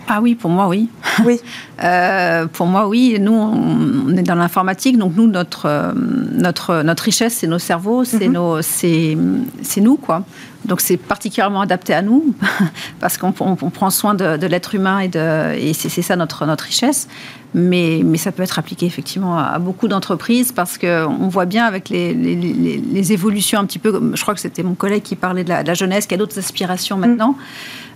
[0.08, 0.88] Ah oui, pour moi, oui.
[1.24, 1.40] Oui.
[1.82, 3.16] Euh, pour moi, oui.
[3.18, 5.92] Nous, on est dans l'informatique, donc nous, notre, euh,
[6.30, 8.60] notre, notre richesse, c'est nos cerveaux, c'est mhm.
[8.62, 10.22] c'est, nous, quoi.
[10.64, 12.36] Donc c'est particulièrement adapté à nous,
[13.00, 17.08] parce qu'on prend soin de, l'être humain et, de, et c'est, ça notre, notre richesse.
[17.54, 21.88] Mais, mais ça peut être appliqué effectivement à, beaucoup d'entreprises, parce qu'on voit bien avec
[21.88, 25.48] les, les, évolutions un petit peu, je crois que c'était mon collègue qui parlait de
[25.50, 27.36] la, jeunesse, qui a d'autres aspirations maintenant.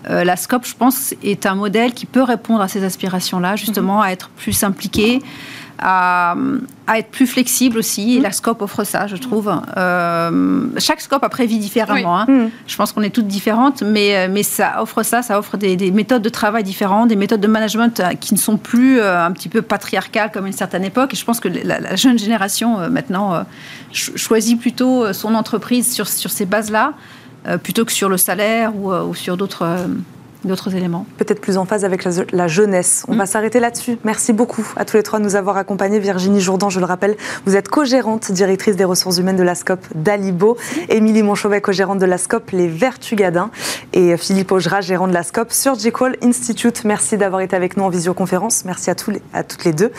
[0.08, 4.02] Euh, la SCOP, je pense, est un modèle qui peut répondre à ces aspirations-là, justement,
[4.02, 5.20] à être plus impliqué,
[5.78, 6.36] à,
[6.94, 8.16] être plus flexible aussi.
[8.16, 9.52] Et la SCOP offre ça, je trouve.
[9.76, 12.20] Euh, chaque SCOP après vit différemment.
[12.20, 12.26] Hein.
[12.28, 12.50] Mm.
[12.66, 15.90] Je pense qu'on est toutes différentes, mais, euh, mais ça offre ça, ça offre des,
[15.90, 19.60] méthodes de travail différentes, des méthodes de management qui ne sont plus un petit peu
[19.60, 21.14] patriarcales comme à une certaine époque.
[21.14, 23.44] Et je pense que la, jeune génération, maintenant,
[23.92, 26.94] choisit plutôt son entreprise sur, sur ces bases-là.
[27.46, 29.86] Euh, plutôt que sur le salaire ou, euh, sur d'autres euh,
[30.44, 31.06] d'autres éléments.
[31.18, 33.04] Peut-être plus en phase avec la, jeunesse.
[33.08, 33.18] On mm.
[33.18, 33.98] va s'arrêter là-dessus.
[34.04, 35.98] Merci beaucoup à tous les trois de nous avoir accompagnés.
[35.98, 39.80] Virginie Jourdan, je le rappelle, vous êtes co-gérante, directrice des ressources humaines de la SCOP
[39.94, 40.56] d'Alibo.
[40.88, 43.50] Émilie Monchauvet, co-gérante de la SCOP Les Vertugadins.
[43.92, 46.84] Et Philippe Augera, gérant de la SCOP Surgical Institute.
[46.84, 48.64] Merci d'avoir été avec nous en visioconférence.
[48.64, 49.90] Merci à, tous les, à toutes les deux.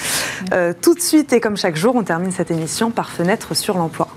[0.54, 3.78] Euh, tout de suite, et comme chaque jour, on termine cette émission par fenêtre sur
[3.78, 4.08] l'emploi.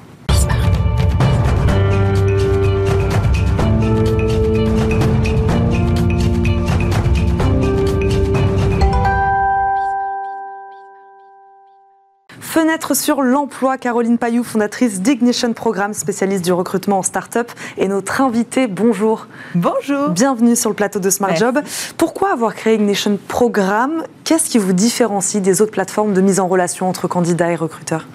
[12.71, 18.21] Fenêtre sur l'emploi, Caroline Payou, fondatrice d'Ignition Programme, spécialiste du recrutement en start-up, et notre
[18.21, 18.69] invitée.
[18.69, 19.27] Bonjour.
[19.57, 20.11] Bonjour.
[20.11, 21.59] Bienvenue sur le plateau de Smart Job.
[21.97, 24.05] Pourquoi avoir créé Ignition Programme?
[24.23, 28.07] Qu'est-ce qui vous différencie des autres plateformes de mise en relation entre candidats et recruteurs?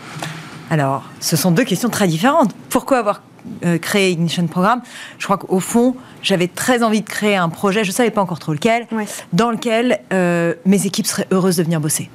[0.69, 2.55] Alors, ce sont deux questions très différentes.
[2.69, 3.23] Pourquoi avoir
[3.65, 4.81] euh, créé Ignition Programme?
[5.17, 8.21] Je crois qu'au fond, j'avais très envie de créer un projet, je ne savais pas
[8.21, 8.87] encore trop lequel,
[9.33, 12.09] dans lequel euh, mes équipes seraient heureuses de venir bosser.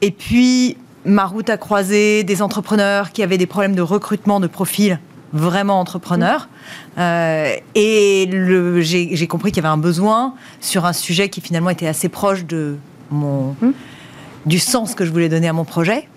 [0.00, 4.46] Et puis, ma route a croisé des entrepreneurs qui avaient des problèmes de recrutement de
[4.46, 4.98] profils
[5.32, 6.48] vraiment entrepreneurs.
[6.98, 8.28] Euh, et
[8.80, 12.44] j'ai compris qu'il y avait un besoin sur un sujet qui finalement était assez proche
[12.44, 12.76] de
[13.10, 13.70] mon, mmh.
[14.46, 16.08] du sens que je voulais donner à mon projet.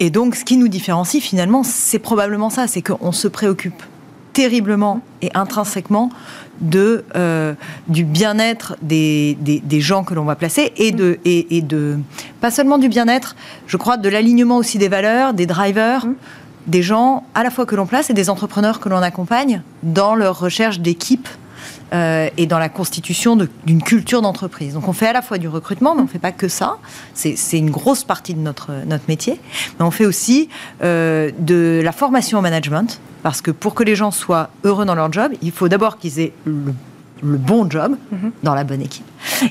[0.00, 3.82] Et donc, ce qui nous différencie finalement, c'est probablement ça, c'est qu'on se préoccupe
[4.38, 6.10] terriblement et intrinsèquement
[6.60, 7.54] de, euh,
[7.88, 11.98] du bien-être des, des, gens que l'on va placer et de, et, de,
[12.40, 13.34] pas seulement du bien-être,
[13.66, 16.14] je crois, de l'alignement aussi des valeurs, des drivers, mmh.
[16.68, 20.14] des gens à la fois que l'on place et des entrepreneurs que l'on accompagne dans
[20.14, 21.28] leur recherche d'équipe.
[21.92, 24.74] Euh, et dans la constitution d'une culture d'entreprise.
[24.74, 26.76] Donc on fait à la fois du recrutement, mais on ne fait pas que ça.
[27.14, 29.40] C'est une grosse partie de notre, notre métier.
[29.78, 30.48] Mais on fait aussi
[30.82, 33.00] euh, de la formation au management.
[33.22, 36.20] Parce que pour que les gens soient heureux dans leur job, il faut d'abord qu'ils
[36.20, 36.74] aient le
[37.22, 38.32] le bon job mhm.
[38.42, 39.04] dans la bonne équipe.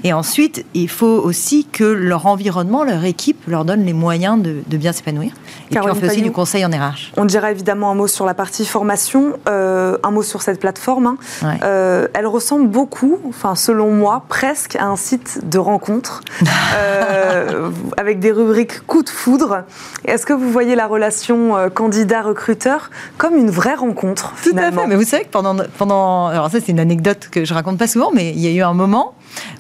[0.04, 4.78] Et ensuite, il faut aussi que leur environnement, leur équipe leur donne les moyens de,
[4.78, 5.32] bien s'épanouir.
[5.72, 7.12] Et puis on fait aussi du conseil en RH.
[7.18, 11.18] On dira évidemment un mot sur la partie formation, euh, un mot sur cette plateforme.
[11.44, 11.58] Hein.
[11.64, 16.22] Euh, elle ressemble beaucoup, enfin selon moi, presque à un site de rencontre
[16.76, 19.64] euh, avec des rubriques coup de foudre.
[20.06, 24.88] Est-ce que vous voyez la relation candidat-recruteur comme une vraie rencontre Tout à fait.
[24.88, 27.88] Mais vous savez que pendant, pendant alors ça c'est une anecdote que je raconte pas
[27.88, 29.14] souvent, mais il y a eu un moment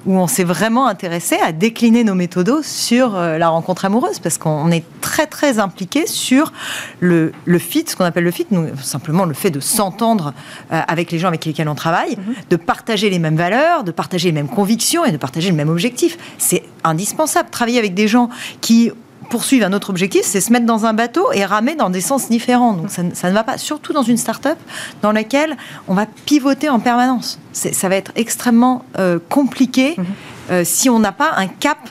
[0.05, 4.38] où on s'est vraiment intéressé à décliner nos méthodos sur euh, la rencontre amoureuse, parce
[4.38, 6.53] qu'on est très très impliqué sur
[6.99, 10.34] le, le fit, ce qu'on appelle le fit, nous, simplement le fait de s'entendre
[10.72, 12.36] euh, avec les gens avec lesquels on travaille, mhm.
[12.49, 15.70] de partager les mêmes valeurs, de partager les mêmes convictions et de partager le même
[15.70, 16.18] objectif.
[16.38, 17.49] C'est indispensable.
[17.49, 18.30] Travailler avec des gens
[18.61, 18.91] qui
[19.30, 22.30] poursuivre un autre objectif, c'est se mettre dans un bateau et ramer dans des sens
[22.30, 22.73] différents.
[22.73, 24.57] Donc ça, ne va pas, surtout dans une start-up
[25.01, 25.57] dans laquelle
[25.88, 27.39] on va pivoter en permanence.
[27.53, 30.05] Ça va être extrêmement euh, compliqué mhm.
[30.51, 31.89] euh, si on n'a pas un cap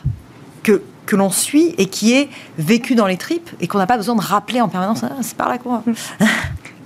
[0.63, 2.29] que, que l'on suit et qui est
[2.59, 5.03] vécu dans les tripes et qu'on n'a pas besoin de rappeler en permanence.
[5.03, 5.83] Ah, c'est par là quoi.
[5.87, 5.95] Mhm.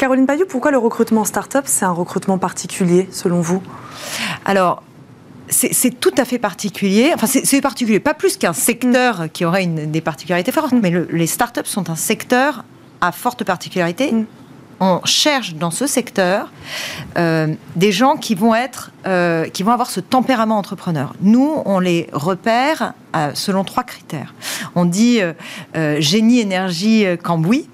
[0.01, 3.63] Caroline Payou, pourquoi le recrutement start-up, c'est un recrutement particulier selon vous?
[4.47, 4.83] Alors,
[5.51, 7.13] c'est tout à fait particulier.
[7.15, 9.29] Enfin, c'est particulier, pas plus qu'un secteur mm.
[9.31, 10.81] qui aurait une, des particularités fortes, mm.
[10.81, 12.65] mais les startups sont un secteur
[13.01, 14.13] à forte particularité.
[14.13, 14.27] Mm.
[14.83, 16.51] On cherche dans ce secteur
[17.19, 21.13] euh, des gens qui vont être, euh, qui vont avoir ce tempérament entrepreneur.
[21.21, 24.33] Nous, on les repère euh, selon trois critères.
[24.75, 25.21] On dit
[25.99, 27.69] génie, énergie, cambouis.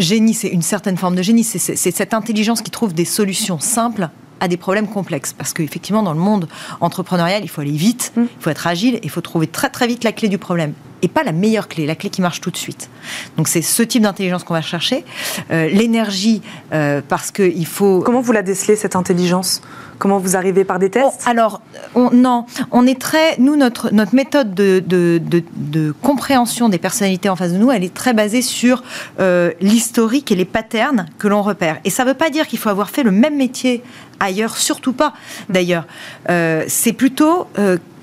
[0.00, 1.44] génie, c'est une certaine forme de génie.
[1.44, 4.08] C'est cette intelligence qui trouve des solutions simples
[4.40, 5.32] à des problèmes complexes.
[5.32, 6.48] Parce qu'effectivement, dans le monde
[6.80, 8.22] entrepreneurial, il faut aller vite, mm.
[8.22, 10.74] il faut être agile, il faut trouver très très vite la clé du problème.
[11.02, 12.90] Et pas la meilleure clé, la clé qui marche tout de suite.
[13.36, 15.04] Donc c'est ce type d'intelligence qu'on va chercher.
[15.50, 16.42] Euh, l'énergie,
[16.72, 18.00] euh, parce qu'il faut...
[18.00, 19.62] Comment vous la décelez, cette intelligence?
[19.98, 21.22] Comment vous arrivez par des tests?
[21.26, 21.60] Alors,
[21.96, 23.36] non, on est très...
[23.38, 25.20] Nous, notre, notre méthode de, de,
[25.56, 28.82] de, compréhension des personnalités en face de nous, elle est très basée sur
[29.18, 31.78] euh, l'historique et les patterns que l'on repère.
[31.84, 33.82] Et ça ne veut pas dire qu'il faut avoir fait le même métier
[34.20, 35.14] ailleurs, surtout pas
[35.48, 35.86] d'ailleurs.
[36.28, 37.46] Euh, c'est plutôt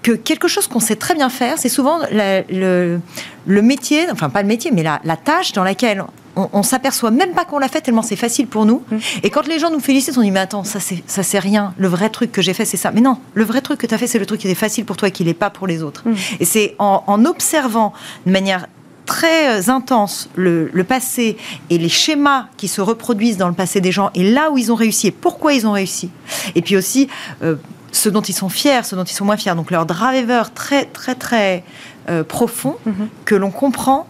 [0.05, 2.99] que quelque chose qu'on sait très bien faire, c'est souvent le,
[3.47, 6.03] métier, enfin pas le métier, mais la, tâche dans laquelle
[6.35, 8.83] on, s'aperçoit même pas qu'on l'a fait tellement c'est facile pour nous.
[8.91, 8.97] Mmh.
[9.23, 11.73] Et quand les gens nous félicitent, on dit mais attends, ça c'est ça c'est rien.
[11.77, 12.91] Le vrai truc que j'ai fait c'est ça.
[12.91, 14.85] Mais non, le vrai truc que tu as fait c'est le truc qui est facile
[14.85, 16.03] pour toi et qui n'est pas pour les autres.
[16.07, 16.13] Mmh.
[16.39, 17.91] Et c'est en, en, observant
[18.27, 18.67] de manière
[19.07, 21.37] très euh, intense le, passé
[21.71, 24.71] et les schémas qui se reproduisent dans le passé des gens et là où ils
[24.71, 26.11] ont réussi et pourquoi ils ont réussi.
[26.53, 27.07] Et puis aussi
[27.41, 27.55] euh,
[27.95, 29.55] ce dont ils sont fiers, ce dont ils sont moins fiers.
[29.55, 31.63] Donc leur driver très très très
[32.09, 33.07] euh, profond mhm.
[33.25, 34.07] que l'on comprend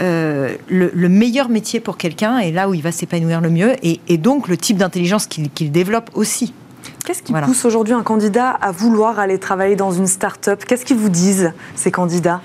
[0.00, 4.46] le, meilleur métier pour quelqu'un et là où il va s'épanouir le mieux et, donc
[4.46, 6.54] le type d'intelligence qu'il développe aussi.
[7.04, 10.64] Qu'est-ce qui pousse aujourd'hui un candidat à vouloir aller travailler dans une start-up?
[10.66, 12.40] Qu'est-ce qu'ils vous disent, ces candidats?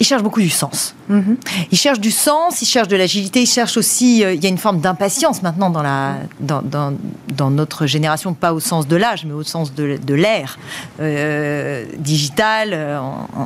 [0.00, 0.94] Ils cherchent beaucoup du sens.
[1.08, 1.36] Mhm.
[1.70, 4.24] Ils cherchent du sens, ils cherchent de l'agilité, ils cherchent aussi.
[4.24, 8.52] Euh, il y a une forme d'impatience maintenant dans, la, dans, dans, notre génération, pas
[8.52, 10.58] au sens de l'âge, mais au sens de, de l'ère
[11.00, 12.70] euh, digitale.
[12.72, 12.98] Euh,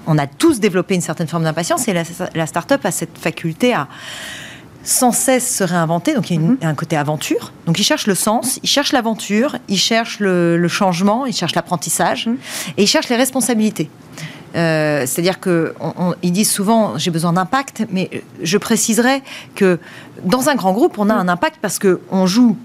[0.07, 2.03] on, a tous développé une certaine forme d'impatience et la,
[2.34, 3.88] la start-up a cette faculté à
[4.88, 6.14] sans cesse se réinventer.
[6.14, 6.59] Donc il y a, mhm.
[6.62, 7.53] un côté aventure.
[7.66, 12.26] Donc ils cherchent le sens, ils cherchent l'aventure, ils cherchent le, changement, ils cherchent l'apprentissage
[12.26, 12.38] mhm.
[12.76, 13.90] et ils cherchent les responsabilités.
[14.55, 19.22] Euh, c'est-à-dire qu'ils disent souvent j'ai besoin d'impact, mais je préciserai
[19.55, 19.78] que
[20.24, 22.57] dans un grand groupe, on a un impact parce qu'on joue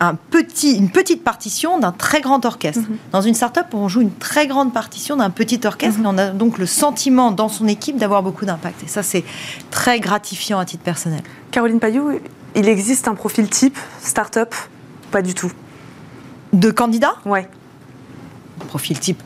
[0.00, 2.82] un petit, une petite partition d'un très grand orchestre.
[2.88, 2.96] Mhm.
[3.12, 6.14] Dans une start-up, on joue une très grande partition d'un petit orchestre, mais mhm.
[6.14, 8.84] on a donc le sentiment dans son équipe d'avoir beaucoup d'impact.
[8.84, 9.24] Et ça, c'est
[9.70, 11.22] très gratifiant à titre personnel.
[11.50, 12.20] Caroline Payou,
[12.54, 14.54] il existe un profil type start-up
[15.10, 15.50] Pas du tout.
[16.52, 17.48] De candidat Ouais.
[18.68, 19.22] Profil type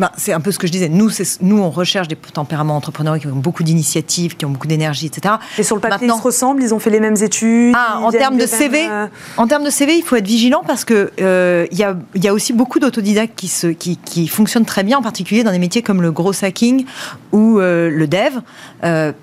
[0.00, 0.88] bah, c'est un peu ce que je disais.
[0.88, 1.10] Nous,
[1.42, 5.34] nous, on recherche des tempéraments entrepreneurs qui ont beaucoup d'initiatives, qui ont beaucoup d'énergie, etc.
[5.58, 7.74] Et sur le papier, ils se ressemblent, ils ont fait les mêmes études.
[7.76, 10.86] Ah, en termes de CV, euh, en termes de CV, il faut être vigilant parce
[10.86, 14.64] que euh, il y, a, y, a, aussi beaucoup d'autodidactes qui, se, qui, qui, fonctionnent
[14.64, 16.86] très bien, en particulier dans des métiers comme le gros hacking
[17.32, 18.40] ou euh, le dev,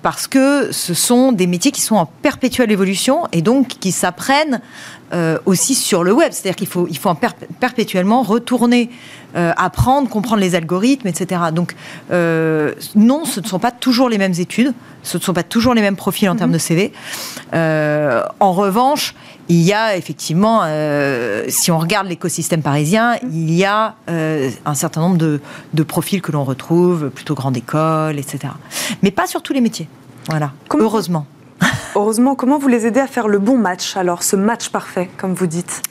[0.02, 4.60] parce que ce sont des métiers qui sont en perpétuelle évolution et donc qui s'apprennent
[5.46, 6.32] aussi sur le web.
[6.32, 7.12] C'est-à-dire qu'il faut, il faut
[7.60, 8.90] perpétuellement retourner
[9.36, 11.42] euh, apprendre, comprendre les algorithmes, etc.
[11.52, 11.76] Donc,
[12.10, 15.74] euh, non, ce ne sont pas toujours les mêmes études, ce ne sont pas toujours
[15.74, 16.94] les mêmes profils en termes de CV.
[17.52, 19.14] Euh, en revanche,
[19.50, 20.62] il y a effectivement,
[21.48, 26.44] si on regarde l'écosystème parisien, il y a un certain nombre de, profils que l'on
[26.44, 28.54] retrouve, plutôt grande école, etc.
[29.02, 29.88] Mais pas sur tous les métiers.
[30.28, 31.26] Voilà, heureusement.
[31.94, 35.34] Heureusement, comment vous les aidez à faire le bon match, alors ce match parfait, comme
[35.34, 35.82] vous dites?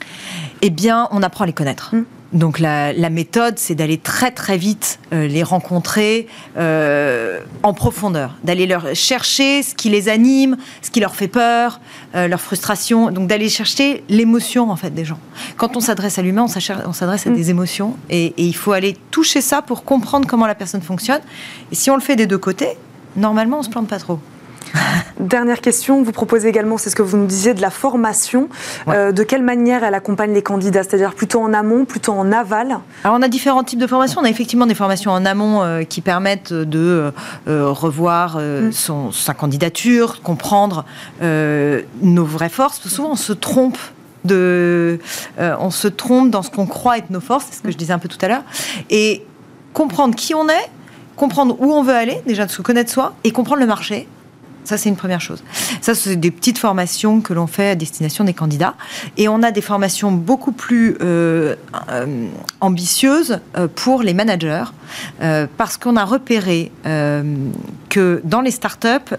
[0.62, 1.94] Eh bien, on apprend à les connaître.
[1.94, 2.04] Hmm.
[2.32, 6.26] Donc la, méthode, c'est d'aller très très vite euh, les rencontrer
[6.58, 11.80] euh, en profondeur, d'aller leur chercher ce qui les anime, ce qui leur fait peur,
[12.14, 15.18] euh, leur frustration, donc d'aller chercher l'émotion en fait des gens.
[15.56, 17.34] Quand on s'adresse à l'humain, on s'adresse à mm.
[17.34, 21.22] des émotions et, et il faut aller toucher ça pour comprendre comment la personne fonctionne.
[21.72, 22.76] Et si on le fait des deux côtés,
[23.16, 24.20] normalement on se plante pas trop.
[25.20, 28.48] Dernière question, vous proposez également, c'est ce que vous nous disiez, de la formation.
[28.88, 32.78] Euh, de quelle manière elle accompagne les candidats C'est-à-dire plutôt en amont, plutôt en aval?
[33.04, 34.20] Alors on a différents types de formations.
[34.20, 37.12] On a effectivement des formations en amont euh, qui permettent de
[37.48, 38.72] euh, revoir mm.
[38.72, 40.84] son, sa candidature, comprendre
[41.20, 42.86] nos vraies forces.
[42.88, 43.78] Souvent on se trompe
[44.24, 44.98] de,
[45.38, 47.92] on se trompe dans ce qu'on croit être nos forces, c'est ce que je disais
[47.92, 48.42] un peu tout à l'heure,
[48.90, 49.24] et
[49.72, 50.70] comprendre qui on est,
[51.16, 54.08] comprendre où on veut aller, déjà de se connaître soi, et comprendre le marché,
[54.68, 55.42] ça, c'est une première chose.
[55.80, 58.74] Ça, c'est des petites formations que l'on fait à destination des candidats.
[59.16, 61.56] Et on a des formations beaucoup plus euh,
[61.88, 62.26] euh,
[62.60, 64.64] ambitieuses euh, pour les managers,
[65.56, 69.14] parce qu'on a repéré que dans les startups,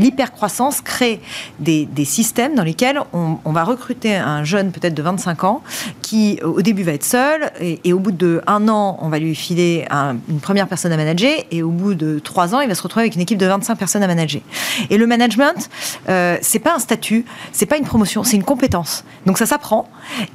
[0.00, 1.20] l'hypercroissance crée
[1.58, 5.62] des, systèmes dans lesquels on, va recruter un jeune peut-être de 25 ans
[6.02, 9.34] qui au début va être seul et, au bout de un an on va lui
[9.34, 9.86] filer
[10.28, 13.02] une première personne à manager et au bout de trois ans il va se retrouver
[13.04, 14.40] avec une équipe de 25 personnes à manager.
[14.88, 15.68] Et le management
[16.08, 19.04] euh, c'est pas un statut, c'est pas une promotion, c'est une compétence.
[19.26, 19.88] Donc ça s'apprend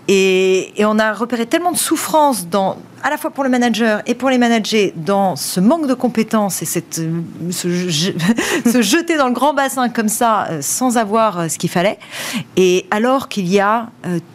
[0.08, 4.02] et, et on a repéré tellement de souffrance dans à la fois pour le manager
[4.08, 9.28] et pour les managers dans ce manque de compétences et cette, euh, se, jeter dans
[9.28, 12.00] le grand bassin comme ça euh, sans avoir euh, ce qu'il fallait.
[12.58, 13.90] Et alors qu'il y a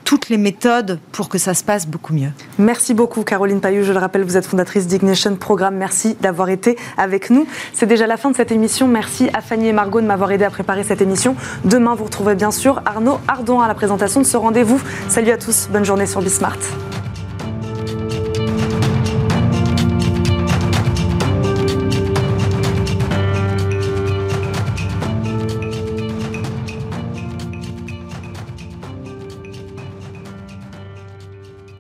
[0.05, 2.31] toutes les méthodes pour que ça se passe beaucoup mieux.
[2.59, 3.83] Merci beaucoup Caroline Payou.
[3.83, 5.75] Je le rappelle, vous êtes fondatrice d'Ignition Programme.
[5.75, 7.49] Merci d'avoir été avec nous.
[7.73, 8.87] C'est déjà la fin de cette émission.
[8.87, 11.35] Merci à Fanny et Margot de m'avoir aidé à préparer cette émission.
[11.65, 14.81] Demain, vous retrouverez bien sûr Arnaud Ardon à la présentation de ce rendez-vous.
[15.09, 15.69] Salut à tous.
[15.73, 16.59] Bonne journée sur Bismart.